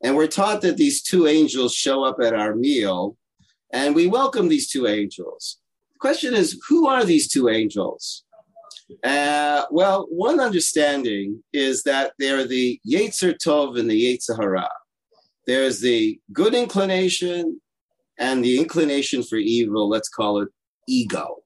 [0.03, 3.17] And we're taught that these two angels show up at our meal
[3.73, 5.57] and we welcome these two angels.
[5.93, 8.24] The question is who are these two angels
[9.03, 14.69] uh, well, one understanding is that there are the Yetzer Tov and the Yetzer Hara.
[15.47, 17.61] There's the good inclination
[18.17, 20.49] and the inclination for evil, let's call it
[20.87, 21.37] ego.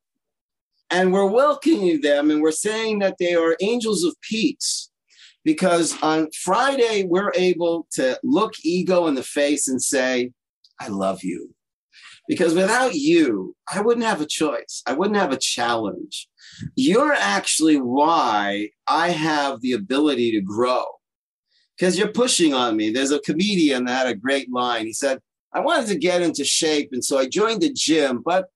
[0.92, 4.90] And we're welcoming them and we're saying that they are angels of peace
[5.44, 10.32] because on Friday we're able to look ego in the face and say,
[10.80, 11.54] I love you.
[12.28, 14.84] Because without you, I wouldn't have a choice.
[14.86, 16.29] I wouldn't have a challenge.
[16.76, 20.86] You're actually why I have the ability to grow
[21.78, 22.92] because you're pushing on me.
[22.92, 24.86] There's a comedian that had a great line.
[24.86, 25.20] He said,
[25.54, 26.90] I wanted to get into shape.
[26.92, 28.48] And so I joined the gym, but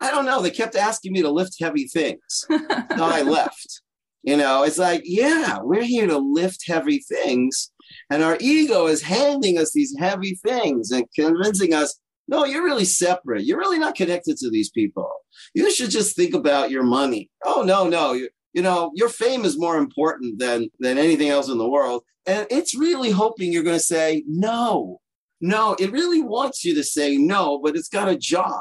[0.00, 0.40] I don't know.
[0.40, 2.46] They kept asking me to lift heavy things.
[2.48, 2.56] so
[2.98, 3.82] I left.
[4.22, 7.70] You know, it's like, yeah, we're here to lift heavy things.
[8.10, 11.98] And our ego is handing us these heavy things and convincing us
[12.30, 13.44] no, you're really separate.
[13.44, 15.10] You're really not connected to these people.
[15.52, 17.28] You should just think about your money.
[17.44, 18.12] Oh, no, no.
[18.12, 22.04] You, you know, your fame is more important than, than anything else in the world.
[22.26, 25.00] And it's really hoping you're going to say, no,
[25.40, 25.74] no.
[25.80, 28.60] It really wants you to say no, but it's got a job.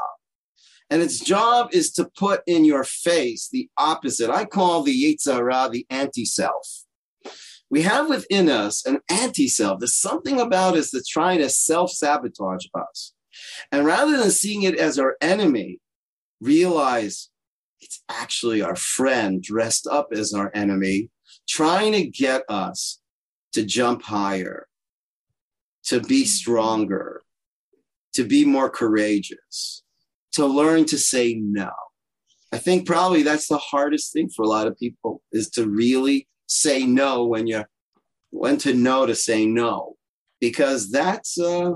[0.89, 4.31] And its job is to put in your face the opposite.
[4.31, 6.85] I call the Yetzer Hara the anti self.
[7.69, 9.79] We have within us an anti self.
[9.79, 13.13] There's something about us that's trying to self sabotage us.
[13.71, 15.79] And rather than seeing it as our enemy,
[16.41, 17.29] realize
[17.81, 21.09] it's actually our friend dressed up as our enemy,
[21.47, 22.99] trying to get us
[23.53, 24.67] to jump higher,
[25.85, 27.21] to be stronger,
[28.13, 29.83] to be more courageous,
[30.33, 31.71] to learn to say no.
[32.51, 36.27] I think probably that's the hardest thing for a lot of people is to really
[36.47, 37.63] say no when you
[38.31, 39.95] when to know to say no
[40.39, 41.73] because that's uh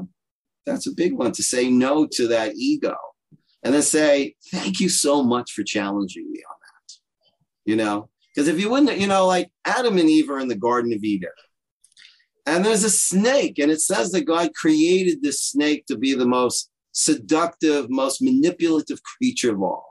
[0.66, 2.96] that's a big one to say no to that ego
[3.64, 6.94] and then say thank you so much for challenging me on that
[7.66, 8.10] you know?
[8.34, 11.04] Because if you wouldn't you know like adam and eve are in the garden of
[11.04, 11.30] eden
[12.46, 16.26] and there's a snake and it says that god created this snake to be the
[16.26, 19.86] most seductive most manipulative creature of all.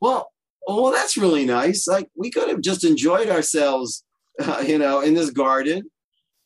[0.00, 0.30] Well
[0.66, 1.86] well that's really nice.
[1.86, 4.04] Like we could have just enjoyed ourselves
[4.40, 5.90] uh, you know in this garden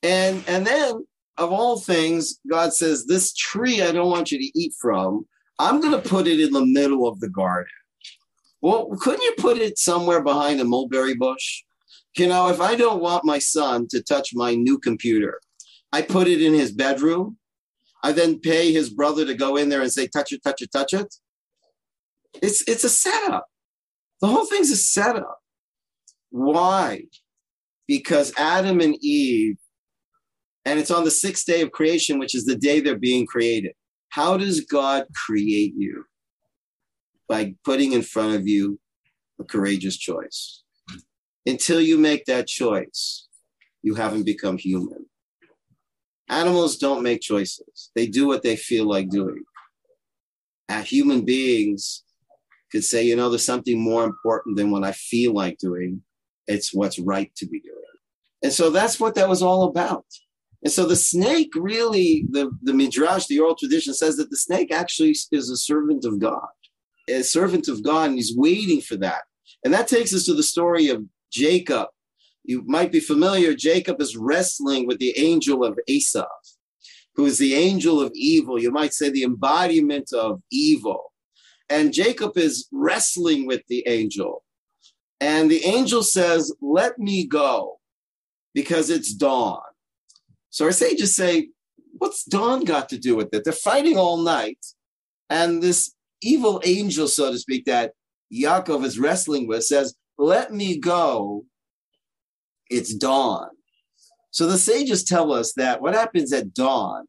[0.03, 1.07] and and then
[1.39, 5.25] of all things god says this tree i don't want you to eat from
[5.59, 7.73] I'm going to put it in the middle of the garden.
[8.61, 11.65] Well, couldn't you put it somewhere behind a mulberry bush?
[12.17, 15.41] You know, if I don't want my son to touch my new computer,
[15.93, 17.39] I put it in his bedroom.
[18.03, 20.73] I then pay his brother to go in there and say, touch it, touch it,
[20.73, 21.15] touch it.
[22.43, 23.47] It's, it's a setup.
[24.21, 25.39] The whole thing's a setup.
[26.31, 27.05] Why?
[27.87, 29.57] Because Adam and Eve,
[30.69, 33.73] and it's on the sixth day of creation, which is the day they're being created.
[34.11, 36.05] How does God create you?
[37.27, 38.79] By putting in front of you
[39.41, 40.63] a courageous choice.
[41.47, 43.29] Until you make that choice,
[43.83, 45.07] you haven't become human.
[46.29, 49.45] Animals don't make choices, they do what they feel like doing.
[50.69, 52.05] Uh, human beings
[52.71, 56.03] could say, you know, there's something more important than what I feel like doing.
[56.47, 57.75] It's what's right to be doing.
[58.43, 60.05] And so that's what that was all about.
[60.63, 64.73] And so the snake really, the, the Midrash, the oral tradition says that the snake
[64.73, 66.49] actually is a servant of God,
[67.09, 69.23] a servant of God, and he's waiting for that.
[69.65, 71.89] And that takes us to the story of Jacob.
[72.45, 76.27] You might be familiar, Jacob is wrestling with the angel of Esau,
[77.15, 78.61] who is the angel of evil.
[78.61, 81.13] You might say the embodiment of evil.
[81.69, 84.43] And Jacob is wrestling with the angel.
[85.21, 87.81] And the angel says, Let me go
[88.55, 89.61] because it's dawn.
[90.51, 91.49] So our sages say,
[91.99, 93.45] what's dawn got to do with it?
[93.45, 94.65] They're fighting all night.
[95.31, 97.93] And this evil angel, so to speak, that
[98.33, 101.45] Yaakov is wrestling with says, let me go.
[102.71, 103.49] It's dawn.
[104.31, 107.07] So the sages tell us that what happens at dawn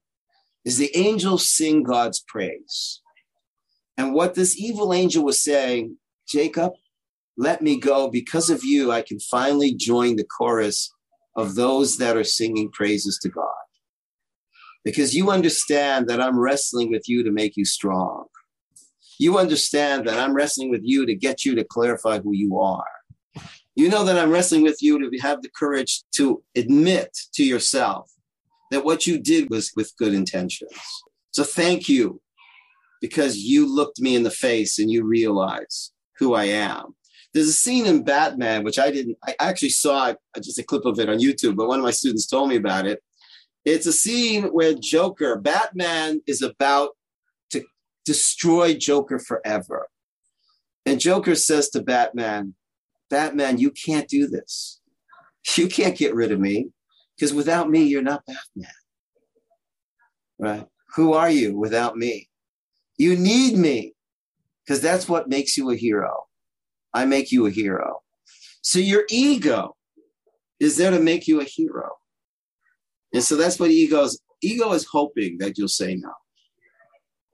[0.65, 3.01] is the angels sing God's praise.
[3.97, 5.97] And what this evil angel was saying,
[6.27, 6.73] Jacob,
[7.37, 8.09] let me go.
[8.09, 10.93] Because of you, I can finally join the chorus
[11.39, 13.53] of those that are singing praises to God.
[14.83, 18.25] Because you understand that I'm wrestling with you to make you strong.
[19.19, 22.83] You understand that I'm wrestling with you to get you to clarify who you are.
[23.75, 28.09] You know that I'm wrestling with you to have the courage to admit to yourself
[28.71, 30.71] that what you did was with good intentions.
[31.31, 32.21] So thank you
[33.01, 36.95] because you looked me in the face and you realize who I am.
[37.33, 40.99] There's a scene in Batman, which I didn't, I actually saw just a clip of
[40.99, 43.03] it on YouTube, but one of my students told me about it.
[43.65, 46.91] It's a scene where Joker, Batman is about
[47.51, 47.63] to
[48.05, 49.87] destroy Joker forever.
[50.85, 52.55] And Joker says to Batman,
[53.09, 54.81] Batman, you can't do this.
[55.55, 56.69] You can't get rid of me
[57.15, 58.71] because without me, you're not Batman.
[60.39, 60.67] Right?
[60.95, 62.29] Who are you without me?
[62.97, 63.93] You need me
[64.65, 66.28] because that's what makes you a hero.
[66.93, 68.01] I make you a hero.
[68.61, 69.75] So your ego
[70.59, 71.89] is there to make you a hero.
[73.13, 76.11] And so that's what ego's ego is hoping that you'll say no.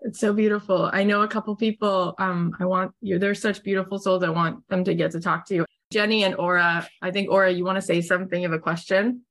[0.01, 0.89] It's so beautiful.
[0.93, 2.13] I know a couple people.
[2.19, 3.17] Um, I want you.
[3.17, 4.23] They're such beautiful souls.
[4.23, 5.65] I want them to get to talk to you.
[5.91, 6.87] Jenny and Aura.
[7.01, 9.21] I think Aura, you want to say something of a question?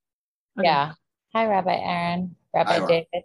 [0.58, 0.66] Okay.
[0.66, 0.92] Yeah.
[1.34, 3.24] Hi, Rabbi Aaron, Rabbi Hi, David.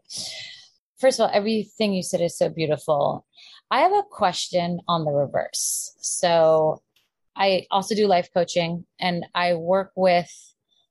[1.00, 3.26] First of all, everything you said is so beautiful.
[3.72, 5.93] I have a question on the reverse.
[6.00, 6.82] So
[7.40, 10.30] I also do life coaching and I work with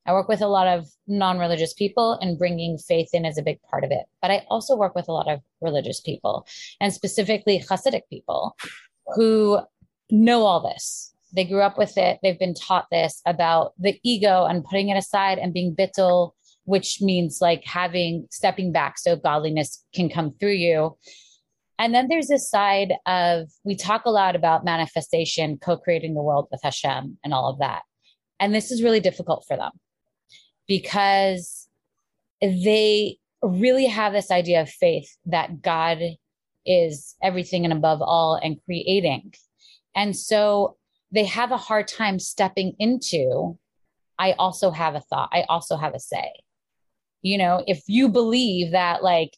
[0.05, 3.61] I work with a lot of non-religious people and bringing faith in is a big
[3.69, 4.05] part of it.
[4.23, 6.47] But I also work with a lot of religious people
[6.81, 8.55] and specifically Hasidic people
[9.13, 9.59] who
[10.09, 11.13] know all this.
[11.31, 12.17] They grew up with it.
[12.23, 16.31] They've been taught this about the ego and putting it aside and being bittul,
[16.63, 20.97] which means like having stepping back so godliness can come through you.
[21.79, 26.21] And then there's this side of we talk a lot about manifestation, co creating the
[26.21, 27.83] world with Hashem, and all of that.
[28.39, 29.71] And this is really difficult for them
[30.67, 31.67] because
[32.41, 35.99] they really have this idea of faith that God
[36.65, 39.33] is everything and above all and creating.
[39.95, 40.77] And so
[41.11, 43.57] they have a hard time stepping into,
[44.17, 46.31] I also have a thought, I also have a say.
[47.21, 49.31] You know, if you believe that like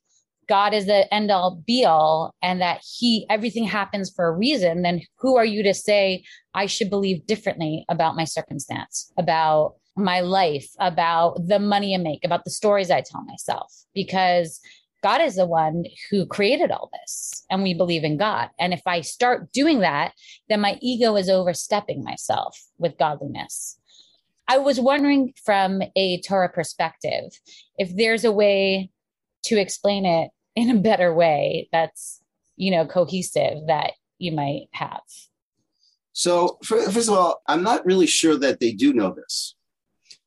[0.48, 4.82] God is the end all be all and that he everything happens for a reason,
[4.82, 6.24] then who are you to say
[6.54, 12.26] I should believe differently about my circumstance, about my life, about the money I make,
[12.26, 13.74] about the stories I tell myself?
[13.94, 14.60] Because
[15.04, 18.50] God is the one who created all this and we believe in God.
[18.60, 20.14] And if I start doing that,
[20.48, 23.78] then my ego is overstepping myself with godliness.
[24.48, 27.32] I was wondering from a Torah perspective
[27.78, 28.92] if there's a way
[29.46, 32.22] to explain it in a better way that's,
[32.56, 35.02] you know, cohesive that you might have.
[36.14, 39.56] So, first of all, I'm not really sure that they do know this.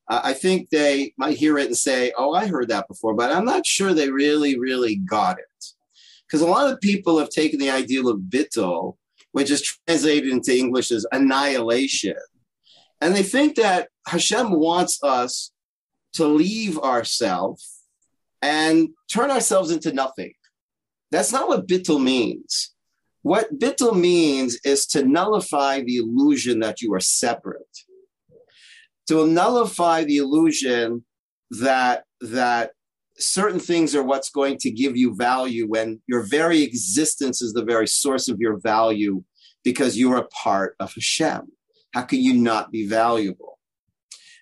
[0.07, 3.45] I think they might hear it and say, Oh, I heard that before, but I'm
[3.45, 5.65] not sure they really, really got it.
[6.27, 8.97] Because a lot of people have taken the ideal of bittul,
[9.31, 12.15] which is translated into English as annihilation.
[13.01, 15.51] And they think that Hashem wants us
[16.13, 17.74] to leave ourselves
[18.45, 20.33] and turn ourselves into nothing.
[21.11, 22.73] That's not what bittul means.
[23.23, 27.75] What bittul means is to nullify the illusion that you are separate
[29.07, 31.05] to nullify the illusion
[31.51, 32.71] that that
[33.17, 37.63] certain things are what's going to give you value when your very existence is the
[37.63, 39.23] very source of your value
[39.63, 41.43] because you're a part of Hashem.
[41.93, 43.57] How can you not be valuable?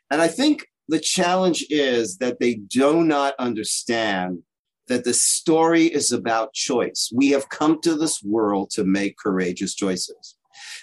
[0.09, 4.39] And I think the challenge is that they do not understand
[4.87, 7.09] that the story is about choice.
[7.15, 10.35] We have come to this world to make courageous choices.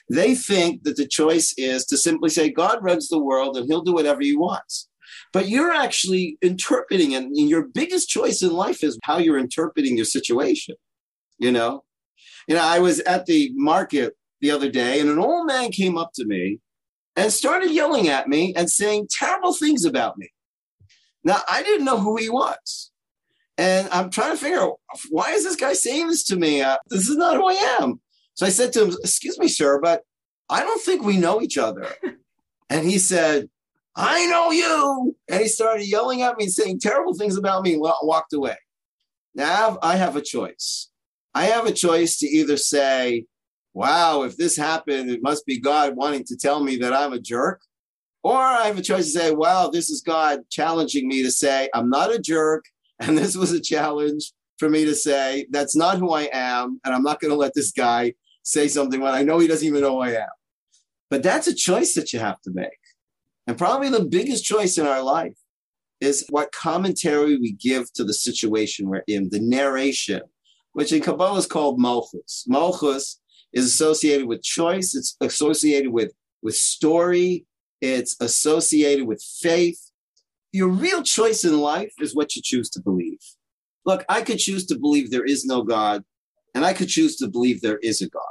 [0.09, 3.83] They think that the choice is to simply say, God runs the world and he'll
[3.83, 4.89] do whatever he wants.
[5.33, 10.07] But you're actually interpreting, and your biggest choice in life is how you're interpreting your
[10.07, 10.75] situation.
[11.39, 11.85] You know,
[12.49, 15.97] you know, I was at the market the other day, and an old man came
[15.97, 16.59] up to me
[17.17, 20.31] and started yelling at me and saying terrible things about me.
[21.25, 22.91] Now, I didn't know who he was.
[23.59, 24.77] And I'm trying to figure out
[25.11, 26.63] why is this guy saying this to me?
[26.63, 28.01] Uh, this is not who I am.
[28.35, 30.03] So I said to him, Excuse me, sir, but
[30.49, 31.87] I don't think we know each other.
[32.71, 33.51] and he said,
[33.95, 35.17] I know you.
[35.29, 38.57] And he started yelling at me and saying terrible things about me and walked away.
[39.35, 40.89] Now I have a choice.
[41.35, 43.27] I have a choice to either say,
[43.75, 47.21] wow, if this happened, it must be God wanting to tell me that I'm a
[47.21, 47.63] jerk.
[48.23, 51.71] Or I have a choice to say, wow, this is God challenging me to say,
[51.73, 52.65] I'm not a jerk.
[53.03, 56.79] And this was a challenge for me to say, that's not who I am.
[56.85, 58.13] And I'm not going to let this guy
[58.43, 60.29] say something when I know he doesn't even know who I am.
[61.09, 62.69] But that's a choice that you have to make.
[63.47, 65.39] And probably the biggest choice in our life
[66.01, 70.21] is what commentary we give to the situation we're in, the narration,
[70.73, 72.45] which in Kabbalah is called malchus.
[72.47, 73.20] Malchus
[73.53, 77.47] is associated with choice, it's associated with, with story,
[77.81, 79.91] it's associated with faith.
[80.53, 83.21] Your real choice in life is what you choose to believe.
[83.85, 86.05] Look, I could choose to believe there is no God
[86.55, 88.23] and I could choose to believe there is a God,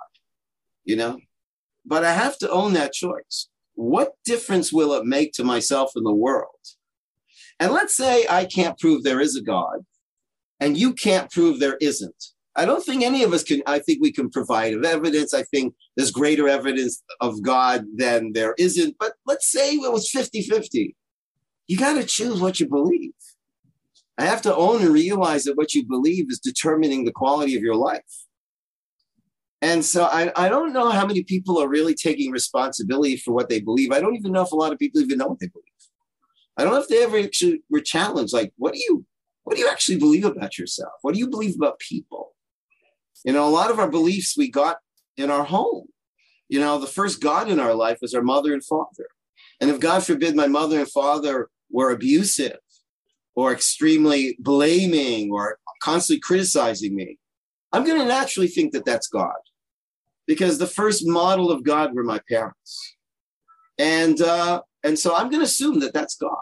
[0.84, 1.20] you know?
[1.86, 3.50] But I have to own that choice.
[3.76, 6.50] What difference will it make to myself and the world?
[7.60, 9.86] And let's say I can't prove there is a God
[10.60, 12.26] and you can't prove there isn't.
[12.60, 13.64] I don't think any of us can.
[13.66, 15.34] I think we can provide evidence.
[15.34, 18.98] I think there's greater evidence of God than there isn't.
[19.00, 20.94] But let's say it was 50 50.
[21.68, 23.14] You got to choose what you believe.
[24.18, 27.64] I have to own and realize that what you believe is determining the quality of
[27.64, 28.26] your life.
[29.62, 33.48] And so I, I don't know how many people are really taking responsibility for what
[33.48, 33.94] they believe.
[33.94, 35.66] I don't even know if a lot of people even know what they believe.
[36.58, 39.06] I don't know if they ever actually were challenged, like, what do you
[39.44, 40.92] what do you actually believe about yourself?
[41.02, 42.36] What do you believe about people?
[43.24, 44.78] You know, a lot of our beliefs we got
[45.18, 45.88] in our home.
[46.48, 49.08] You know, the first God in our life was our mother and father.
[49.62, 52.58] And if God forbid my mother and father were abusive
[53.36, 57.18] or extremely blaming or constantly criticizing me,
[57.72, 59.36] I'm going to naturally think that that's God
[60.26, 62.96] because the first model of God were my parents.
[63.78, 66.36] And, uh, and so I'm going to assume that that's God.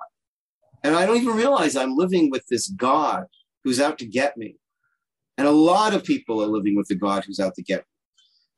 [0.83, 3.25] And I don't even realize I'm living with this God
[3.63, 4.55] who's out to get me.
[5.37, 7.85] And a lot of people are living with the God who's out to get me.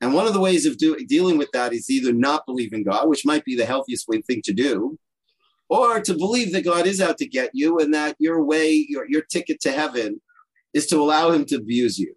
[0.02, 2.84] And one of the ways of do, dealing with that is either not believe in
[2.84, 4.98] God, which might be the healthiest way thing to do,
[5.68, 9.06] or to believe that God is out to get you and that your way, your,
[9.10, 10.22] your ticket to heaven
[10.74, 12.16] is to allow him to abuse you,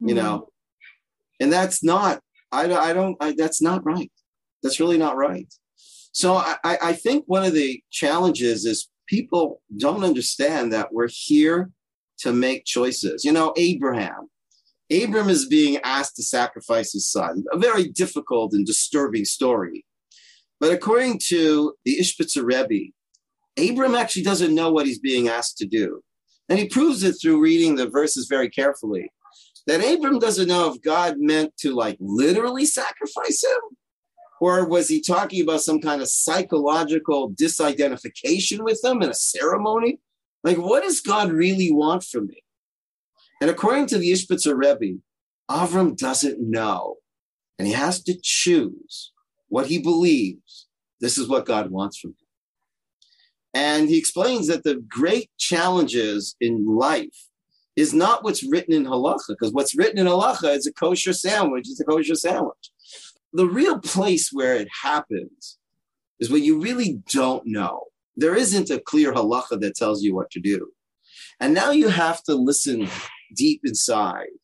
[0.00, 0.16] you mm-hmm.
[0.16, 0.48] know?
[1.38, 4.10] And that's not, I, I don't, I, that's not right.
[4.62, 5.52] That's really not right.
[6.12, 11.70] So I, I think one of the challenges is people don't understand that we're here
[12.20, 13.24] to make choices.
[13.24, 14.28] You know, Abraham.
[14.92, 19.84] Abram is being asked to sacrifice his son, a very difficult and disturbing story.
[20.58, 22.90] But according to the Ishbitzer Rebbe,
[23.56, 26.02] Abram actually doesn't know what he's being asked to do.
[26.48, 29.12] And he proves it through reading the verses very carefully.
[29.66, 33.76] That Abram doesn't know if God meant to like literally sacrifice him,
[34.40, 40.00] or was he talking about some kind of psychological disidentification with him in a ceremony?
[40.42, 42.42] Like, what does God really want from me?
[43.40, 44.98] And according to the Ishbitzer Rebbe,
[45.50, 46.96] Avram doesn't know.
[47.58, 49.12] And he has to choose
[49.48, 50.68] what he believes.
[51.00, 52.16] This is what God wants from him.
[53.52, 57.28] And he explains that the great challenges in life
[57.76, 61.66] is not what's written in halacha, because what's written in halacha is a kosher sandwich,
[61.68, 62.70] it's a kosher sandwich.
[63.32, 65.58] The real place where it happens
[66.18, 67.84] is when you really don't know.
[68.20, 70.72] There isn't a clear halacha that tells you what to do.
[71.40, 72.86] And now you have to listen
[73.34, 74.34] deep inside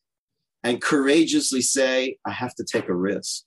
[0.63, 3.43] and courageously say, I have to take a risk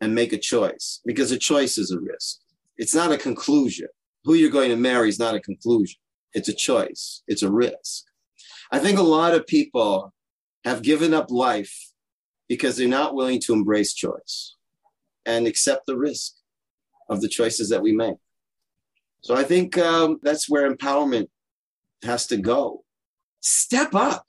[0.00, 2.38] and make a choice because a choice is a risk.
[2.76, 3.86] It's not a conclusion.
[4.24, 6.00] Who you're going to marry is not a conclusion.
[6.32, 7.22] It's a choice.
[7.28, 8.02] It's a risk.
[8.72, 10.12] I think a lot of people
[10.64, 11.92] have given up life
[12.48, 14.56] because they're not willing to embrace choice
[15.24, 16.32] and accept the risk
[17.08, 18.16] of the choices that we make.
[19.22, 21.28] So I think um, that's where empowerment
[22.02, 22.84] has to go.
[23.40, 24.26] Step up,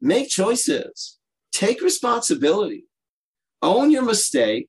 [0.00, 1.18] make choices,
[1.52, 2.84] take responsibility,
[3.62, 4.68] own your mistake,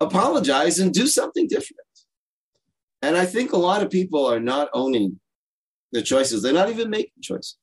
[0.00, 1.80] apologize, and do something different.
[3.02, 5.20] And I think a lot of people are not owning
[5.92, 6.42] the choices.
[6.42, 7.58] They're not even making choices.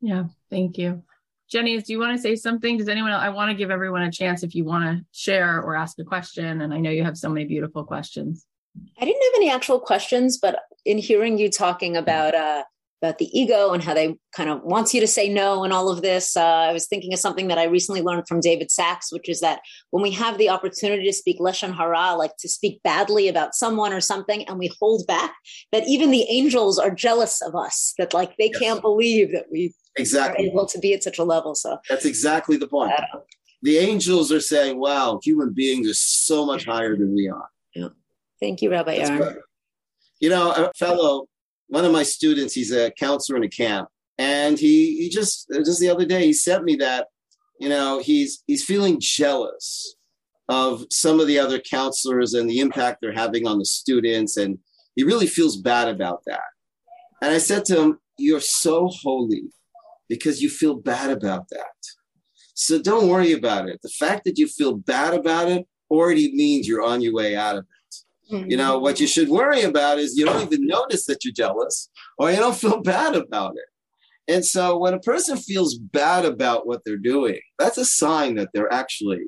[0.00, 1.02] Yeah, thank you.
[1.48, 2.76] Jenny, do you want to say something?
[2.76, 5.62] Does anyone else, I want to give everyone a chance if you want to share
[5.62, 6.60] or ask a question.
[6.60, 8.46] And I know you have so many beautiful questions.
[8.98, 12.62] I didn't have any actual questions, but in hearing you talking about uh,
[13.02, 15.90] about the ego and how they kind of wants you to say no and all
[15.90, 16.36] of this.
[16.36, 19.40] Uh, I was thinking of something that I recently learned from David Sacks, which is
[19.40, 19.60] that
[19.90, 23.92] when we have the opportunity to speak lashon hara, like to speak badly about someone
[23.92, 25.34] or something, and we hold back,
[25.72, 27.92] that even the angels are jealous of us.
[27.98, 28.58] That like they yes.
[28.58, 31.54] can't believe that we exactly able to be at such a level.
[31.54, 32.92] So that's exactly the point.
[33.62, 37.88] The angels are saying, "Wow, human beings are so much higher than we are." Yeah.
[38.40, 39.38] Thank you, Rabbi Aaron.
[40.20, 41.28] You know, a fellow
[41.68, 45.58] one of my students, he's a counselor in a camp, and he he just uh,
[45.58, 47.08] just the other day he sent me that,
[47.58, 49.96] you know, he's he's feeling jealous
[50.48, 54.58] of some of the other counselors and the impact they're having on the students, and
[54.94, 56.40] he really feels bad about that.
[57.20, 59.44] And I said to him, "You're so holy
[60.08, 61.74] because you feel bad about that.
[62.54, 63.80] So don't worry about it.
[63.82, 67.56] The fact that you feel bad about it already means you're on your way out
[67.56, 67.75] of it."
[68.30, 68.50] Mm-hmm.
[68.50, 71.90] You know, what you should worry about is you don't even notice that you're jealous
[72.18, 74.32] or you don't feel bad about it.
[74.32, 78.48] And so when a person feels bad about what they're doing, that's a sign that
[78.52, 79.26] they're actually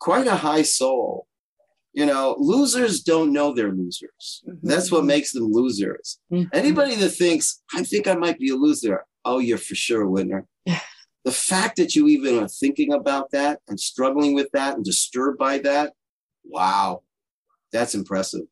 [0.00, 1.26] quite a high soul.
[1.94, 4.42] You know, losers don't know they're losers.
[4.46, 4.68] Mm-hmm.
[4.68, 6.20] That's what makes them losers.
[6.30, 6.48] Mm-hmm.
[6.52, 10.10] Anybody that thinks, I think I might be a loser, oh, you're for sure a
[10.10, 10.46] winner.
[11.24, 15.38] the fact that you even are thinking about that and struggling with that and disturbed
[15.38, 15.94] by that,
[16.44, 17.02] wow,
[17.72, 18.46] that's impressive.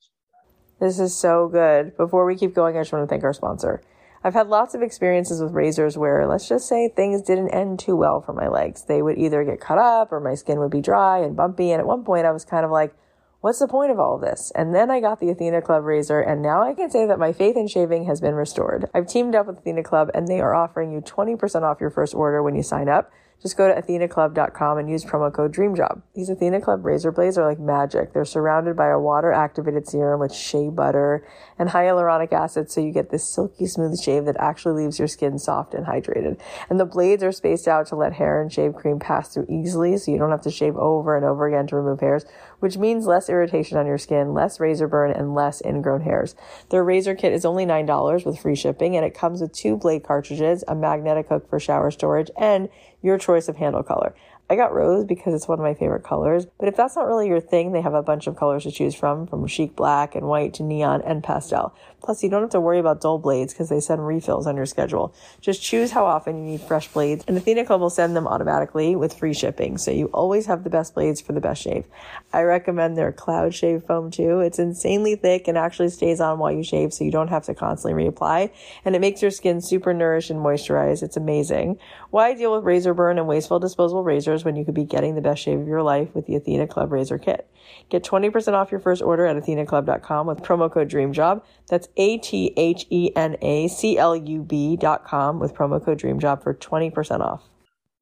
[0.81, 1.97] This is so good.
[1.97, 3.83] Before we keep going, I just want to thank our sponsor.
[4.23, 7.97] I've had lots of experiences with razors where, let's just say, things didn't end too
[7.97, 8.85] well for my legs.
[8.85, 11.71] They would either get cut up or my skin would be dry and bumpy.
[11.71, 12.95] And at one point, I was kind of like,
[13.41, 14.51] what's the point of all of this?
[14.57, 17.33] And then I got the Athena Club razor, and now I can say that my
[17.33, 18.91] faith in shaving has been restored.
[18.93, 22.15] I've teamed up with Athena Club, and they are offering you 20% off your first
[22.15, 23.13] order when you sign up.
[23.43, 26.03] Just go to athenaclub.com and use promo code DREAMJOB.
[26.15, 28.13] These Athena Club razor blades are like magic.
[28.13, 31.27] They're surrounded by a water activated serum with shea butter
[31.59, 35.39] and hyaluronic acid, so you get this silky smooth shave that actually leaves your skin
[35.39, 36.41] soft and hydrated.
[36.71, 39.99] And the blades are spaced out to let hair and shave cream pass through easily,
[39.99, 42.25] so you don't have to shave over and over again to remove hairs,
[42.61, 46.35] which means less irritation on your skin, less razor burn, and less ingrown hairs.
[46.71, 50.05] Their razor kit is only $9 with free shipping, and it comes with two blade
[50.05, 52.71] cartridges, a magnetic hook for shower storage, and
[53.07, 54.15] your choice of handle color.
[54.51, 57.27] I got rose because it's one of my favorite colors, but if that's not really
[57.27, 60.27] your thing, they have a bunch of colors to choose from, from chic black and
[60.27, 61.75] white to neon and pastel.
[62.07, 64.65] Plus, you don't have to worry about dull blades because they send refills on your
[64.65, 65.13] schedule.
[65.41, 68.95] Just choose how often you need fresh blades, and Athena Club will send them automatically
[68.95, 71.85] with free shipping, so you always have the best blades for the best shave.
[72.33, 74.39] I recommend their Cloud Shave Foam too.
[74.39, 77.55] It's insanely thick and actually stays on while you shave, so you don't have to
[77.55, 78.53] constantly reapply,
[78.85, 81.03] and it makes your skin super nourished and moisturized.
[81.03, 81.77] It's amazing.
[82.11, 85.21] Why deal with razor burn and wasteful disposable razors when you could be getting the
[85.21, 87.51] best shave of your life with the Athena Club Razor Kit.
[87.89, 91.43] Get 20% off your first order at athenaclub.com with promo code DREAMJOB.
[91.69, 96.43] That's A T H E N A C L U B.com with promo code DREAMJOB
[96.43, 97.43] for 20% off.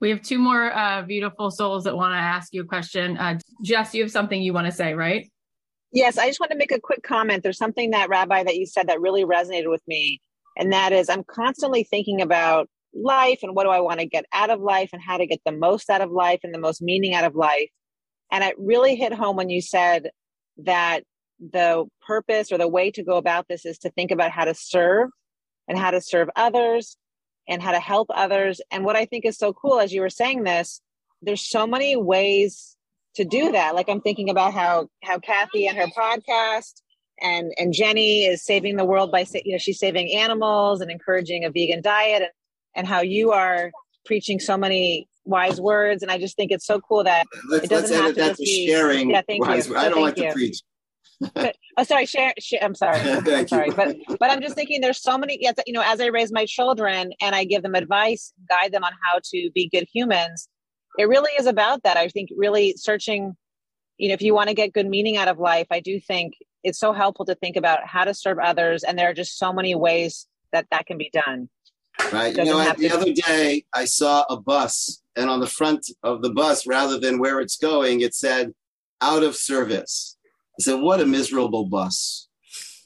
[0.00, 3.16] We have two more uh, beautiful souls that want to ask you a question.
[3.16, 5.30] Uh, Jess, you have something you want to say, right?
[5.92, 7.42] Yes, I just want to make a quick comment.
[7.42, 10.20] There's something that, Rabbi, that you said that really resonated with me.
[10.56, 14.24] And that is, I'm constantly thinking about life and what do I want to get
[14.32, 16.82] out of life and how to get the most out of life and the most
[16.82, 17.70] meaning out of life.
[18.30, 20.10] And it really hit home when you said
[20.58, 21.02] that
[21.38, 24.54] the purpose or the way to go about this is to think about how to
[24.54, 25.10] serve
[25.68, 26.96] and how to serve others
[27.48, 28.60] and how to help others.
[28.70, 30.80] And what I think is so cool as you were saying this,
[31.22, 32.76] there's so many ways
[33.16, 33.74] to do that.
[33.74, 36.82] Like I'm thinking about how how Cathy and her podcast
[37.20, 41.44] and and Jenny is saving the world by you know she's saving animals and encouraging
[41.44, 42.30] a vegan diet and
[42.76, 43.70] and how you are
[44.04, 47.70] preaching so many wise words and I just think it's so cool that let's, it
[47.70, 50.18] doesn't let's have to that to be sharing yeah thank wise, you I don't like
[50.18, 50.24] you.
[50.24, 50.60] to preach
[51.34, 52.98] but, oh sorry share, share I'm sorry.
[53.10, 53.68] I'm Thank sorry.
[53.68, 53.74] you.
[53.74, 56.46] but but I'm just thinking there's so many yes you know as I raise my
[56.46, 60.48] children and I give them advice guide them on how to be good humans
[60.96, 61.96] it really is about that.
[61.96, 63.36] I think really searching
[63.98, 66.34] you know if you want to get good meaning out of life I do think
[66.62, 69.52] it's so helpful to think about how to serve others and there are just so
[69.52, 71.48] many ways that that can be done.
[72.12, 72.34] Right.
[72.36, 76.30] You know the other day i saw a bus and on the front of the
[76.30, 78.52] bus rather than where it's going it said
[79.00, 80.13] out of service
[80.58, 82.28] i said what a miserable bus.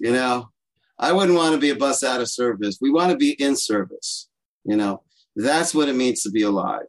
[0.01, 0.51] You know
[0.99, 2.79] i wouldn't want to be a bus out of service.
[2.81, 4.29] We want to be in service
[4.69, 5.03] you know.
[5.35, 6.87] That's what it means to be alive.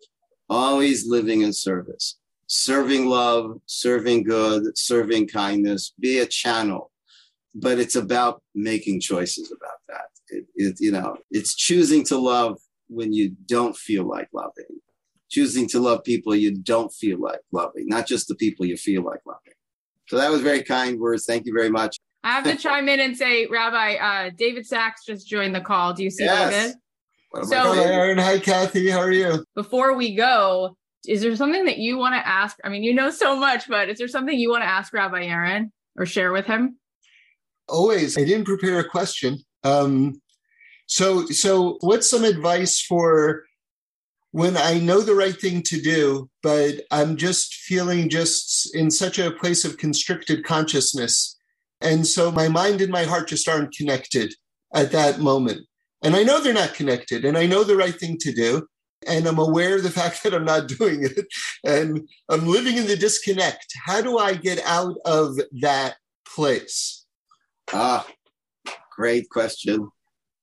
[0.50, 2.18] Always living in service.
[2.48, 6.92] Serving love serving good serving kindness be a channel.
[7.56, 10.10] But it's about making choices about that.
[10.30, 14.82] It, it, you know it's choosing to love when you don't feel like loving.
[15.30, 19.04] Choosing to love people you don't feel like loving not just the people you feel
[19.04, 19.59] like loving
[20.10, 23.00] so that was very kind words thank you very much I have to chime in
[23.00, 25.94] and say, Rabbi, uh, David Sacks just joined the call.
[25.94, 26.52] Do you see Yes.
[26.52, 26.76] David?
[27.32, 27.84] One So- Hi.
[27.86, 28.18] Aaron.
[28.18, 28.90] Hi, Cathy.
[28.90, 29.46] How are you?
[29.56, 30.76] Before we go,
[31.08, 32.58] is there something that you want to ask?
[32.62, 35.24] I mean, you know so much, but is there something you want to ask Rabbi
[35.24, 36.78] Aaron or share with him?
[37.70, 38.18] Always.
[38.18, 39.38] I didn't prepare a question.
[39.64, 40.22] Um,
[40.88, 43.44] so, so what's some advice for
[44.32, 49.18] when I know the right thing to do, but I'm just feeling just in such
[49.20, 51.38] a place of constricted consciousness,
[51.82, 54.34] and so my mind and my heart just aren't connected
[54.74, 55.66] at that moment.
[56.04, 58.68] And I know they're not connected, and I know the right thing to do,
[59.08, 61.26] and I'm aware of the fact that I'm not doing it,
[61.66, 63.68] and I'm living in the disconnect.
[63.86, 67.00] How do I get out of that place?
[67.74, 68.08] ah
[68.92, 69.90] great question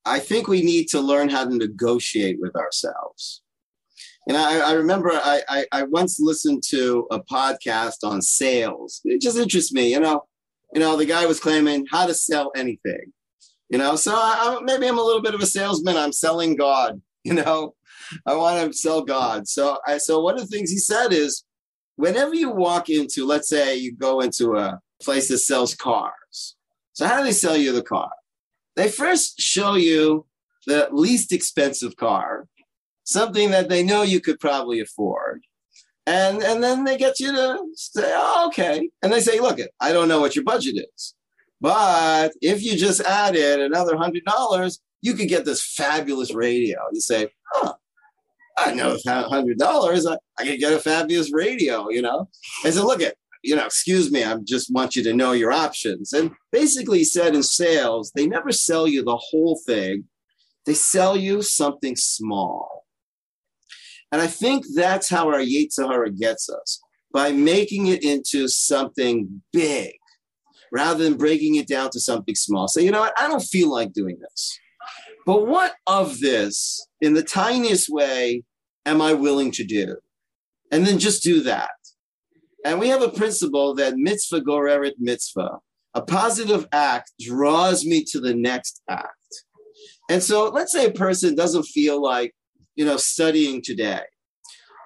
[0.04, 3.42] i think we need to learn how to negotiate with ourselves
[4.26, 9.00] and I, I remember I, I, I once listened to a podcast on sales.
[9.04, 10.24] It just interests me, you know.
[10.74, 13.12] You know, the guy was claiming how to sell anything.
[13.68, 15.96] You know, so I, maybe I'm a little bit of a salesman.
[15.96, 17.00] I'm selling God.
[17.26, 17.74] You know,
[18.24, 19.48] I want to sell God.
[19.48, 21.42] So I so one of the things he said is,
[21.96, 26.54] whenever you walk into, let's say you go into a place that sells cars.
[26.92, 28.10] So how do they sell you the car?
[28.76, 30.26] They first show you
[30.68, 32.46] the least expensive car
[33.06, 35.42] something that they know you could probably afford.
[36.06, 38.90] And, and then they get you to say, oh, okay.
[39.02, 41.14] And they say, look, I don't know what your budget is.
[41.60, 46.78] But if you just added another hundred dollars, you could get this fabulous radio.
[46.92, 47.74] You say, huh,
[48.58, 52.28] I know hundred dollars, I, I could get a fabulous radio, you know?
[52.64, 55.52] And said, look at, you know, excuse me, I just want you to know your
[55.52, 56.12] options.
[56.12, 60.04] And basically said in sales, they never sell you the whole thing.
[60.66, 62.85] They sell you something small.
[64.12, 66.80] And I think that's how our yetzer hara gets us
[67.12, 69.94] by making it into something big
[70.72, 72.68] rather than breaking it down to something small.
[72.68, 73.18] Say, you know what?
[73.18, 74.58] I don't feel like doing this.
[75.24, 78.44] But what of this, in the tiniest way,
[78.84, 79.96] am I willing to do?
[80.70, 81.70] And then just do that.
[82.64, 85.58] And we have a principle that mitzvah goreret mitzvah.
[85.94, 89.44] A positive act draws me to the next act.
[90.10, 92.34] And so let's say a person doesn't feel like
[92.76, 94.02] you know, studying today.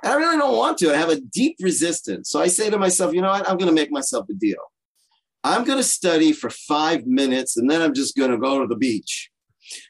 [0.02, 0.92] And I really don't want to.
[0.92, 2.30] I have a deep resistance.
[2.30, 3.48] So I say to myself, you know what?
[3.48, 4.56] I'm going to make myself a deal.
[5.44, 8.66] I'm going to study for five minutes and then I'm just going to go to
[8.66, 9.30] the beach.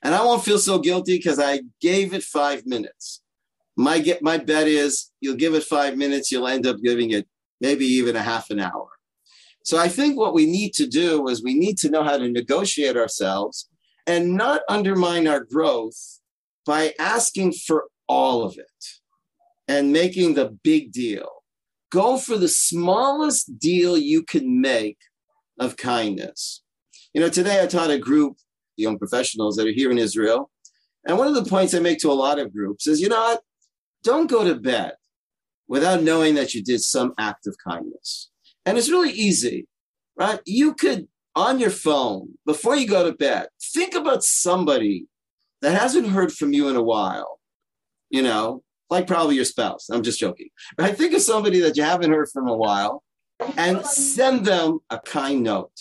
[0.02, 3.22] And I won't feel so guilty because I gave it five minutes.
[3.76, 7.26] My, get, my bet is you'll give it five minutes, you'll end up giving it
[7.60, 8.88] maybe even a half an hour.
[9.64, 12.28] So I think what we need to do is we need to know how to
[12.28, 13.68] negotiate ourselves
[14.06, 16.19] and not undermine our growth
[16.70, 18.84] by asking for all of it
[19.66, 21.28] and making the big deal.
[21.90, 24.98] Go for the smallest deal you can make
[25.58, 26.62] of kindness.
[27.12, 28.36] You know, today I taught a group,
[28.76, 30.48] young professionals that are here in Israel.
[31.04, 33.18] And one of the points I make to a lot of groups is, you know
[33.20, 33.42] what?
[34.04, 34.92] Don't go to bed
[35.66, 38.30] without knowing that you did some act of kindness.
[38.64, 39.66] And it's really easy,
[40.16, 40.38] right?
[40.46, 45.08] You could, on your phone, before you go to bed, think about somebody
[45.62, 47.40] that hasn't heard from you in a while,
[48.08, 49.88] you know, like probably your spouse.
[49.90, 50.48] I'm just joking,
[50.78, 50.96] right?
[50.96, 53.02] Think of somebody that you haven't heard from a while
[53.56, 55.72] and send them a kind note.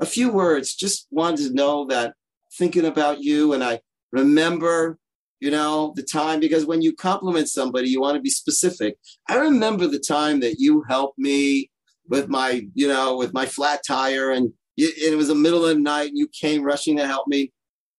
[0.00, 2.14] A few words, just wanted to know that
[2.56, 3.80] thinking about you and I
[4.12, 4.98] remember,
[5.40, 8.96] you know, the time because when you compliment somebody, you want to be specific.
[9.28, 11.70] I remember the time that you helped me
[12.08, 15.80] with my, you know, with my flat tire and it was the middle of the
[15.80, 17.52] night and you came rushing to help me.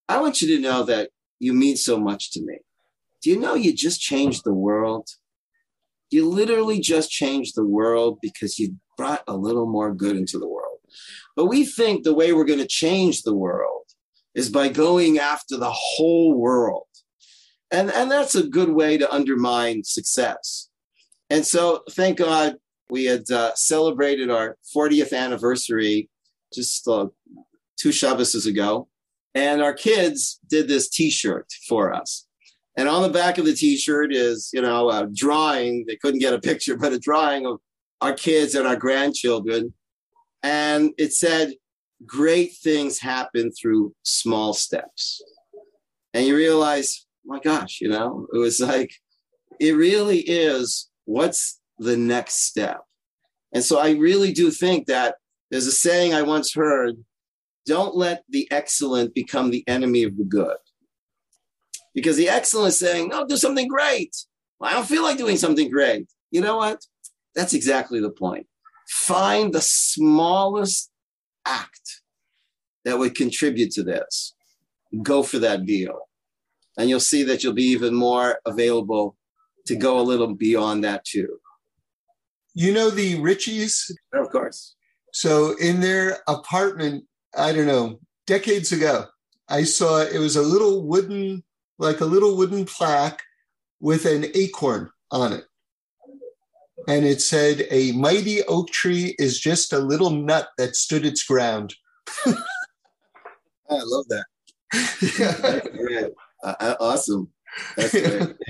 [0.09, 1.09] I want you to know that
[1.45, 2.57] you mean so much to me.
[3.21, 5.07] Do you know you just changed the world?
[6.09, 10.47] You literally just changed the world because you brought a little more good into the
[10.47, 10.79] world.
[11.35, 13.83] But we think the way we're going to change the world
[14.33, 16.87] is by going after the whole world.
[17.71, 20.69] And, and that's a good way to undermine success.
[21.29, 22.55] And so, thank God,
[22.89, 26.09] we had uh, celebrated our 40th anniversary
[26.53, 27.07] just uh,
[27.77, 28.87] two Shabbases ago.
[29.35, 32.25] And our kids did this t shirt for us.
[32.77, 35.85] And on the back of the t shirt is, you know, a drawing.
[35.87, 37.59] They couldn't get a picture, but a drawing of
[38.01, 39.73] our kids and our grandchildren.
[40.41, 41.53] And it said,
[42.05, 45.21] great things happen through small steps.
[46.13, 48.93] And you realize, oh my gosh, you know, it was like,
[49.59, 52.81] it really is what's the next step?
[53.53, 55.15] And so I really do think that
[55.49, 56.97] there's a saying I once heard
[57.65, 60.57] don't let the excellent become the enemy of the good.
[61.93, 64.15] Because the excellent is saying, no, do something great.
[64.59, 66.07] Well, I don't feel like doing something great.
[66.31, 66.85] You know what?
[67.35, 68.47] That's exactly the point.
[68.89, 70.91] Find the smallest
[71.45, 72.01] act
[72.83, 74.35] that would contribute to this.
[75.01, 76.01] Go for that deal.
[76.77, 79.15] And you'll see that you'll be even more available
[79.65, 81.39] to go a little beyond that too.
[82.53, 83.91] You know the Richies?
[84.13, 84.75] Of course.
[85.13, 87.05] So in their apartment,
[87.37, 89.05] I don't know, decades ago,
[89.47, 91.43] I saw it was a little wooden,
[91.77, 93.21] like a little wooden plaque
[93.79, 95.45] with an acorn on it
[96.87, 101.23] and it said, A mighty oak tree is just a little nut that stood its
[101.23, 101.75] ground.
[102.25, 102.33] I
[103.69, 104.25] love that.
[105.89, 106.07] yeah.
[106.43, 107.29] Uh, uh, awesome.
[107.75, 108.35] That's great.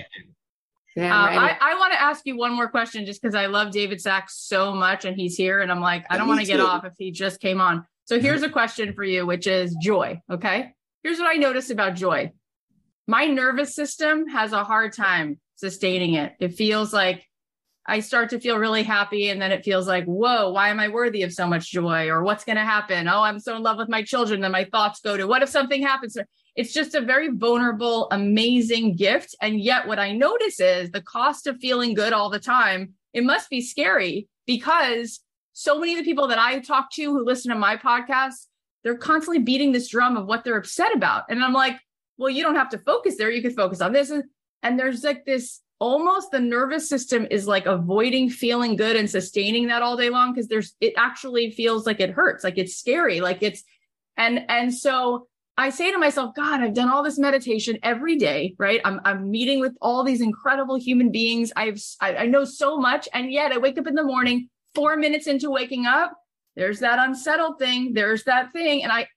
[0.97, 3.71] Yeah, uh, I, I want to ask you one more question just because I love
[3.71, 5.59] David Sacks so much and he's here.
[5.59, 7.85] And I'm like, I don't want to get off if he just came on.
[8.05, 8.25] So mm-hmm.
[8.25, 10.21] here's a question for you, which is joy.
[10.31, 10.73] Okay.
[11.03, 12.31] Here's what I noticed about joy
[13.07, 16.33] my nervous system has a hard time sustaining it.
[16.39, 17.27] It feels like
[17.87, 19.29] I start to feel really happy.
[19.29, 22.09] And then it feels like, whoa, why am I worthy of so much joy?
[22.09, 23.07] Or what's going to happen?
[23.07, 24.41] Oh, I'm so in love with my children.
[24.41, 26.17] Then my thoughts go to what if something happens?
[26.55, 29.35] It's just a very vulnerable, amazing gift.
[29.41, 33.23] And yet, what I notice is the cost of feeling good all the time, it
[33.23, 35.19] must be scary because
[35.57, 38.47] so many of the people that I talk to who listen to my podcast,
[38.83, 41.23] they're constantly beating this drum of what they're upset about.
[41.29, 41.77] And I'm like,
[42.17, 43.31] well, you don't have to focus there.
[43.31, 44.11] You could focus on this.
[44.63, 49.67] And there's like this almost the nervous system is like avoiding feeling good and sustaining
[49.67, 53.19] that all day long because there's it actually feels like it hurts like it's scary
[53.19, 53.61] like it's
[54.15, 55.27] and and so
[55.57, 59.29] i say to myself god i've done all this meditation every day right i'm i'm
[59.29, 63.51] meeting with all these incredible human beings i've I, I know so much and yet
[63.51, 66.13] i wake up in the morning 4 minutes into waking up
[66.55, 69.07] there's that unsettled thing there's that thing and i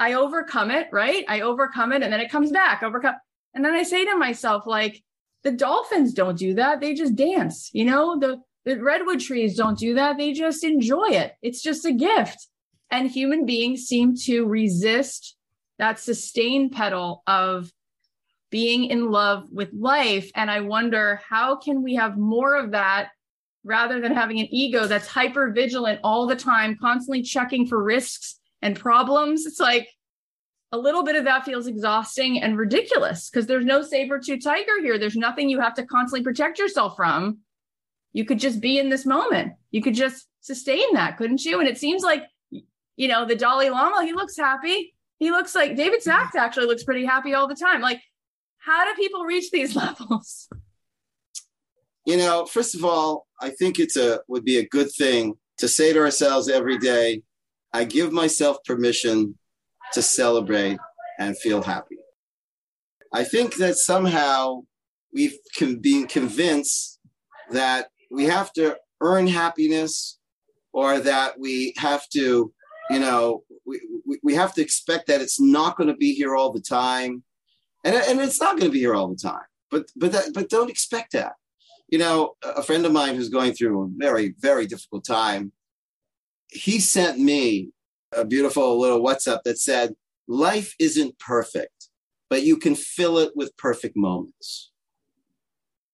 [0.00, 3.14] i overcome it right i overcome it and then it comes back overcome
[3.54, 5.02] and then i say to myself like
[5.42, 6.80] the dolphins don't do that.
[6.80, 7.70] They just dance.
[7.72, 10.16] You know, the, the redwood trees don't do that.
[10.16, 11.34] They just enjoy it.
[11.42, 12.46] It's just a gift.
[12.90, 15.36] And human beings seem to resist
[15.78, 17.72] that sustain pedal of
[18.50, 20.30] being in love with life.
[20.34, 23.08] And I wonder how can we have more of that
[23.64, 28.38] rather than having an ego that's hyper vigilant all the time, constantly checking for risks
[28.60, 29.46] and problems?
[29.46, 29.88] It's like,
[30.72, 34.80] a little bit of that feels exhausting and ridiculous because there's no saber tooth tiger
[34.80, 34.98] here.
[34.98, 37.40] There's nothing you have to constantly protect yourself from.
[38.14, 39.52] You could just be in this moment.
[39.70, 41.60] You could just sustain that, couldn't you?
[41.60, 44.94] And it seems like, you know, the Dalai Lama, he looks happy.
[45.18, 47.82] He looks like David Sacks actually looks pretty happy all the time.
[47.82, 48.02] Like,
[48.58, 50.48] how do people reach these levels?
[52.04, 55.68] You know, first of all, I think it's a would be a good thing to
[55.68, 57.22] say to ourselves every day,
[57.72, 59.38] I give myself permission
[59.92, 60.78] to celebrate
[61.18, 61.98] and feel happy.
[63.12, 64.62] I think that somehow
[65.12, 66.98] we've been convinced
[67.50, 70.18] that we have to earn happiness
[70.72, 72.52] or that we have to,
[72.90, 76.34] you know, we, we, we have to expect that it's not going to be here
[76.34, 77.22] all the time.
[77.84, 79.44] And, and it's not going to be here all the time.
[79.70, 81.32] But but that, but don't expect that.
[81.92, 85.52] You know, a friend of mine who's going through a very, very difficult time,
[86.48, 87.68] he sent me
[88.16, 89.92] a beautiful little WhatsApp that said,
[90.26, 91.90] Life isn't perfect,
[92.30, 94.72] but you can fill it with perfect moments.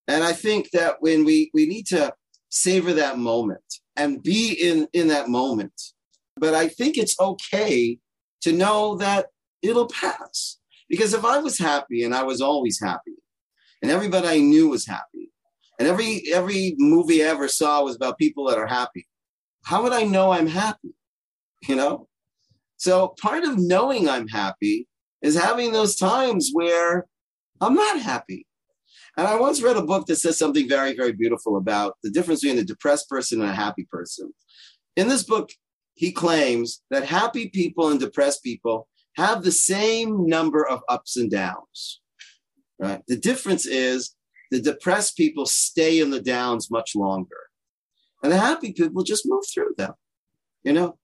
[0.07, 2.13] And I think that when we, we need to
[2.47, 5.73] savor that moment and be in, in that moment.
[6.37, 7.99] But I think it's okay
[8.43, 9.25] to know that
[9.61, 10.59] it'll pass.
[10.87, 13.17] Because if I was happy and I was always happy,
[13.81, 15.31] and everybody I knew was happy,
[15.79, 19.07] and every every movie I ever saw was about people that are happy,
[19.63, 20.93] how would I know I'm happy?
[21.67, 22.07] You know?
[22.77, 24.87] So part of knowing I'm happy
[25.21, 27.05] is having those times where
[27.59, 28.45] I'm not happy.
[29.17, 32.41] And I once read a book that says something very, very beautiful about the difference
[32.41, 34.33] between a depressed person and a happy person.
[34.95, 35.49] In this book,
[35.95, 41.29] he claims that happy people and depressed people have the same number of ups and
[41.29, 41.99] downs.
[42.79, 43.01] Right?
[43.09, 44.15] The difference is
[44.51, 47.37] the depressed people stay in the downs much longer.
[48.23, 49.93] And the happy people just move through them.
[50.63, 50.97] You know,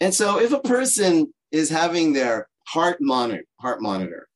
[0.00, 4.28] and so if a person is having their heart monitor, heart monitor,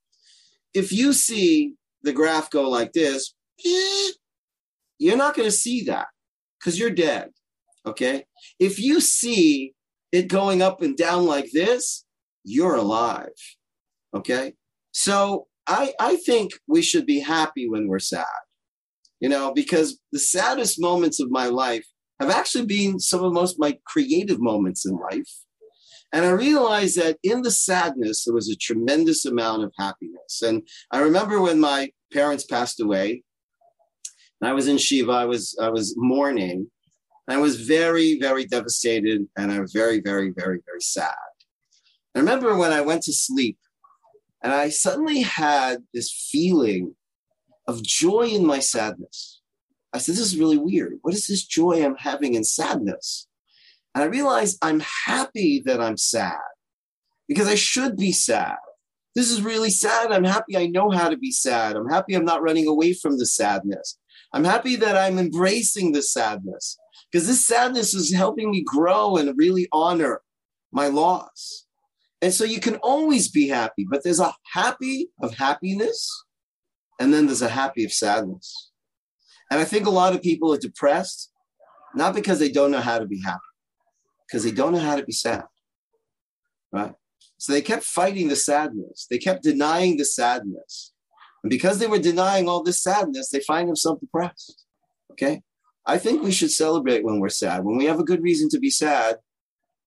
[0.74, 3.34] if you see the graph go like this,
[3.64, 4.10] eh,
[4.98, 6.06] you're not going to see that
[6.58, 7.30] because you're dead.
[7.86, 8.24] Okay.
[8.58, 9.72] If you see
[10.12, 12.04] it going up and down like this,
[12.44, 13.28] you're alive.
[14.14, 14.54] Okay.
[14.92, 18.24] So I, I think we should be happy when we're sad,
[19.20, 21.84] you know, because the saddest moments of my life
[22.20, 25.30] have actually been some of the most my creative moments in life
[26.12, 30.42] and I realized that in the sadness, there was a tremendous amount of happiness.
[30.42, 33.22] And I remember when my parents passed away,
[34.40, 36.70] and I was in Shiva, I was, I was mourning.
[37.26, 41.14] I was very, very devastated and I was very, very, very, very sad.
[42.14, 43.58] I remember when I went to sleep
[44.42, 46.94] and I suddenly had this feeling
[47.68, 49.40] of joy in my sadness.
[49.92, 50.98] I said, This is really weird.
[51.02, 53.28] What is this joy I'm having in sadness?
[53.94, 56.38] And I realize I'm happy that I'm sad
[57.28, 58.56] because I should be sad.
[59.14, 60.12] This is really sad.
[60.12, 61.76] I'm happy I know how to be sad.
[61.76, 63.98] I'm happy I'm not running away from the sadness.
[64.32, 66.78] I'm happy that I'm embracing the sadness
[67.10, 70.20] because this sadness is helping me grow and really honor
[70.72, 71.64] my loss.
[72.20, 76.24] And so you can always be happy, but there's a happy of happiness
[76.98, 78.70] and then there's a happy of sadness.
[79.50, 81.32] And I think a lot of people are depressed,
[81.94, 83.40] not because they don't know how to be happy,
[84.26, 85.44] because they don't know how to be sad.
[86.72, 86.92] Right?
[87.38, 89.06] So they kept fighting the sadness.
[89.10, 90.92] They kept denying the sadness.
[91.42, 94.64] And because they were denying all this sadness, they find themselves depressed.
[95.12, 95.42] Okay?
[95.86, 97.64] I think we should celebrate when we're sad.
[97.64, 99.16] When we have a good reason to be sad,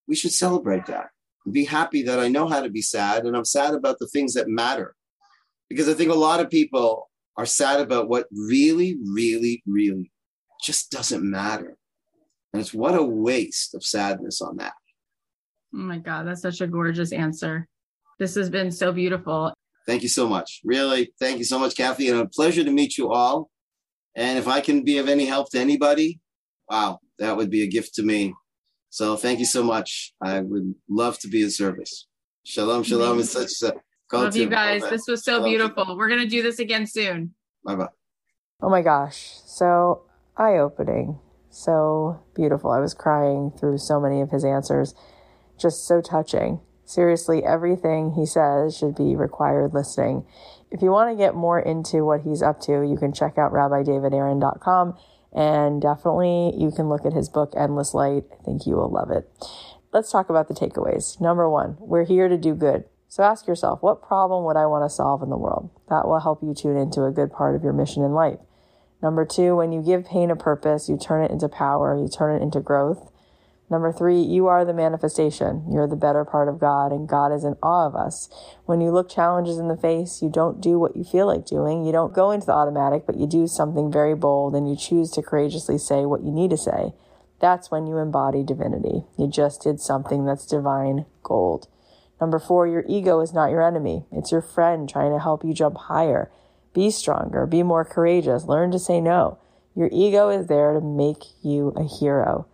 [0.08, 1.10] we should celebrate that.
[1.52, 4.34] Be happy that I know how to be sad and I'm sad about the things
[4.34, 4.96] that matter.
[5.72, 10.12] Because I think a lot of people are sad about what really, really, really
[10.64, 11.78] just doesn't matter.
[12.54, 14.74] And it's what a waste of sadness on that.
[15.74, 17.68] Oh my God, that's such a gorgeous answer.
[18.20, 19.54] This has been so beautiful.
[19.88, 20.60] Thank you so much.
[20.64, 22.10] Really, thank you so much, Cathy.
[22.10, 23.50] And a pleasure to meet you all.
[24.16, 26.20] And if I can be of any help to anybody,
[26.70, 28.34] wow, that would be a gift to me.
[28.90, 30.14] So thank you so much.
[30.22, 32.08] I would love to be of service.
[32.44, 33.20] Shalom, shalom.
[33.20, 33.74] It's such a
[34.14, 34.82] love you guys.
[34.90, 35.50] This was so shalom.
[35.50, 35.98] beautiful.
[35.98, 37.34] We're gonna do this again soon.
[37.64, 37.88] Bye bye.
[38.62, 40.04] Oh my gosh, so
[40.38, 41.20] eye opening
[41.52, 42.72] so beautiful.
[42.72, 44.96] I was crying through so many of his answers,
[45.60, 46.62] just so touching.
[46.86, 50.26] Seriously, everything he says should be required listening.
[50.72, 53.54] If you want to get more into what he's up to, you can check out
[53.54, 54.98] rabbidavidaaron.com
[55.34, 58.24] and definitely you can look at his book, Endless Light.
[58.32, 59.30] I think you will love it.
[59.94, 61.20] Let's talk about the takeaways.
[61.22, 62.86] Number one, we're here to do good.
[63.12, 65.70] So ask yourself, what problem would I want to solve in the world?
[65.90, 68.40] That will help you tune into a good part of your mission in life.
[69.04, 72.34] Number two, when you give pain a purpose, you turn it into power, you turn
[72.34, 73.12] it into growth.
[73.70, 75.66] Number three, you are the manifestation.
[75.70, 78.30] You're the better part of God, and God is in awe of us.
[78.64, 81.84] When you look challenges in the face, you don't do what you feel like doing.
[81.84, 85.12] You don't go into the automatic, but you do something very bold and you choose
[85.12, 86.94] to courageously say what you need to say.
[87.42, 89.04] That's when you embody divinity.
[89.18, 91.68] You just did something that's divine gold.
[92.22, 94.06] Number four, your ego is not your enemy.
[94.12, 96.32] It's your friend trying to help you jump higher.
[96.72, 99.40] Be stronger, be more courageous, learn to say no.
[99.76, 102.46] Your ego is there to make you a hero.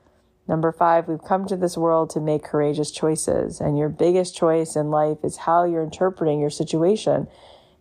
[0.48, 4.78] Number five, we've come to this world to make courageous choices, and your biggest choice
[4.78, 7.28] in life is how you're interpreting your situation.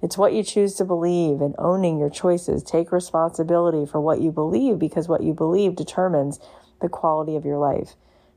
[0.02, 2.64] It's what you choose to believe and owning your choices.
[2.64, 6.40] Take responsibility for what you believe because what you believe determines
[6.82, 7.94] the quality of your life.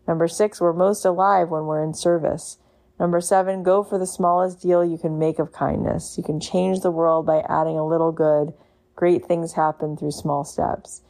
[0.07, 2.58] Number six, we're most alive when we're in service.
[2.99, 6.17] Number seven, go for the smallest deal you can make of kindness.
[6.17, 8.53] You can change the world by adding a little good.
[8.95, 11.01] Great things happen through small steps.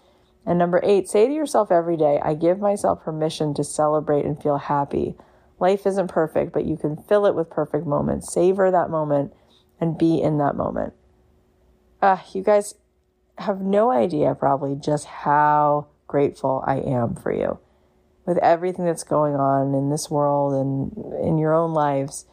[0.45, 4.41] And number eight, say to yourself every day, I give myself permission to celebrate and
[4.41, 5.15] feel happy.
[5.59, 8.31] Life isn't perfect, but you can fill it with perfect moments.
[8.31, 9.33] Savor that moment
[9.81, 10.93] and be in that moment.
[12.01, 12.75] Ah, uh, you guys
[13.39, 17.59] have no idea probably just how grateful I am for you
[18.29, 22.25] with everything that's going on in this world and in your own lives.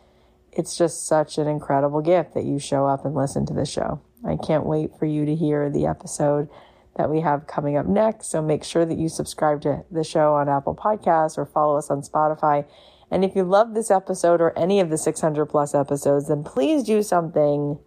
[0.53, 4.01] It's just such an incredible gift that you show up and listen to the show.
[4.25, 6.49] I can't wait for you to hear the episode
[6.97, 8.31] that we have coming up next.
[8.31, 11.91] So make sure that you subscribe to the show on Apple Podcasts or follow us
[11.91, 12.65] on Spotify
[13.11, 16.83] and if you love this episode or any of the 600 plus episodes, then please
[16.83, 17.79] do something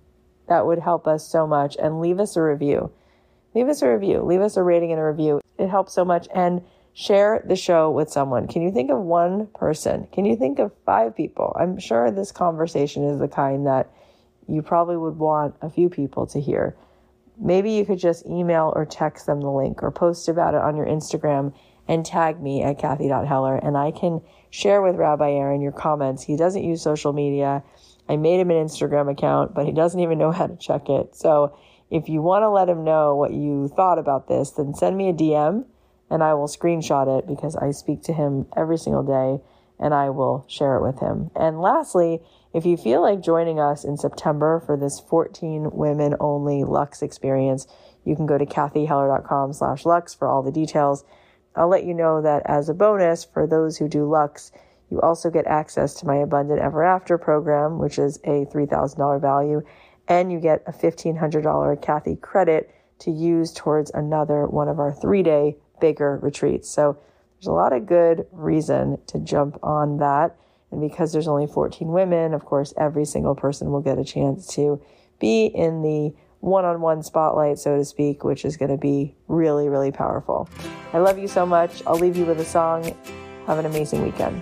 [0.47, 2.91] that would help us so much and leave us a review.
[3.53, 5.41] Leave us a review, leave us a rating and a review.
[5.57, 6.28] It helps so much.
[6.34, 6.62] And
[6.99, 8.45] share the show with someone.
[8.45, 10.05] Can you think of one person?
[10.11, 11.55] Can you think of five people?
[11.57, 13.89] I'm sure this conversation is the kind that
[14.49, 16.75] you probably would want a few people to hear.
[17.39, 20.75] Maybe you could just email or text them the link or post about it on
[20.75, 21.53] your Instagram
[21.87, 24.19] and tag me at Cathy.Heller and I can
[24.49, 26.23] share with Rabbi Aaron your comments.
[26.23, 27.63] He doesn't use social media.
[28.09, 31.15] I made him an Instagram account, but he doesn't even know how to check it.
[31.15, 31.57] So
[31.89, 35.07] if you want to let him know what you thought about this, then send me
[35.07, 35.63] a DM
[36.10, 39.43] and I will screenshot it because I speak to him every single day
[39.80, 41.32] and I will share it with him.
[41.36, 42.22] And lastly,
[42.53, 47.68] if you feel like joining us in September for this 14 women only Luxe experience,
[48.03, 51.05] you can go to cathyheller.com slash Luxe for all the details.
[51.55, 54.51] I'll let you know that as a bonus for those who do Luxe,
[54.89, 59.62] you also get access to my Abundant Ever After program, which is a $3,000 value,
[60.07, 65.24] and you get a $1,500 Cathy credit to use towards another one of our three
[65.24, 66.69] day bigger retreats.
[66.69, 66.97] So
[67.38, 70.36] there's a lot of good reason to jump on that.
[70.71, 74.47] And because there's only 14 women, of course, every single person will get a chance
[74.55, 74.82] to
[75.19, 79.15] be in the one on one spotlight, so to speak, which is going to be
[79.27, 80.49] really, really powerful.
[80.93, 81.84] I love you so much.
[81.86, 82.95] I'll leave you with a song.
[83.45, 84.41] Have an amazing weekend.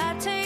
[0.00, 0.37] I take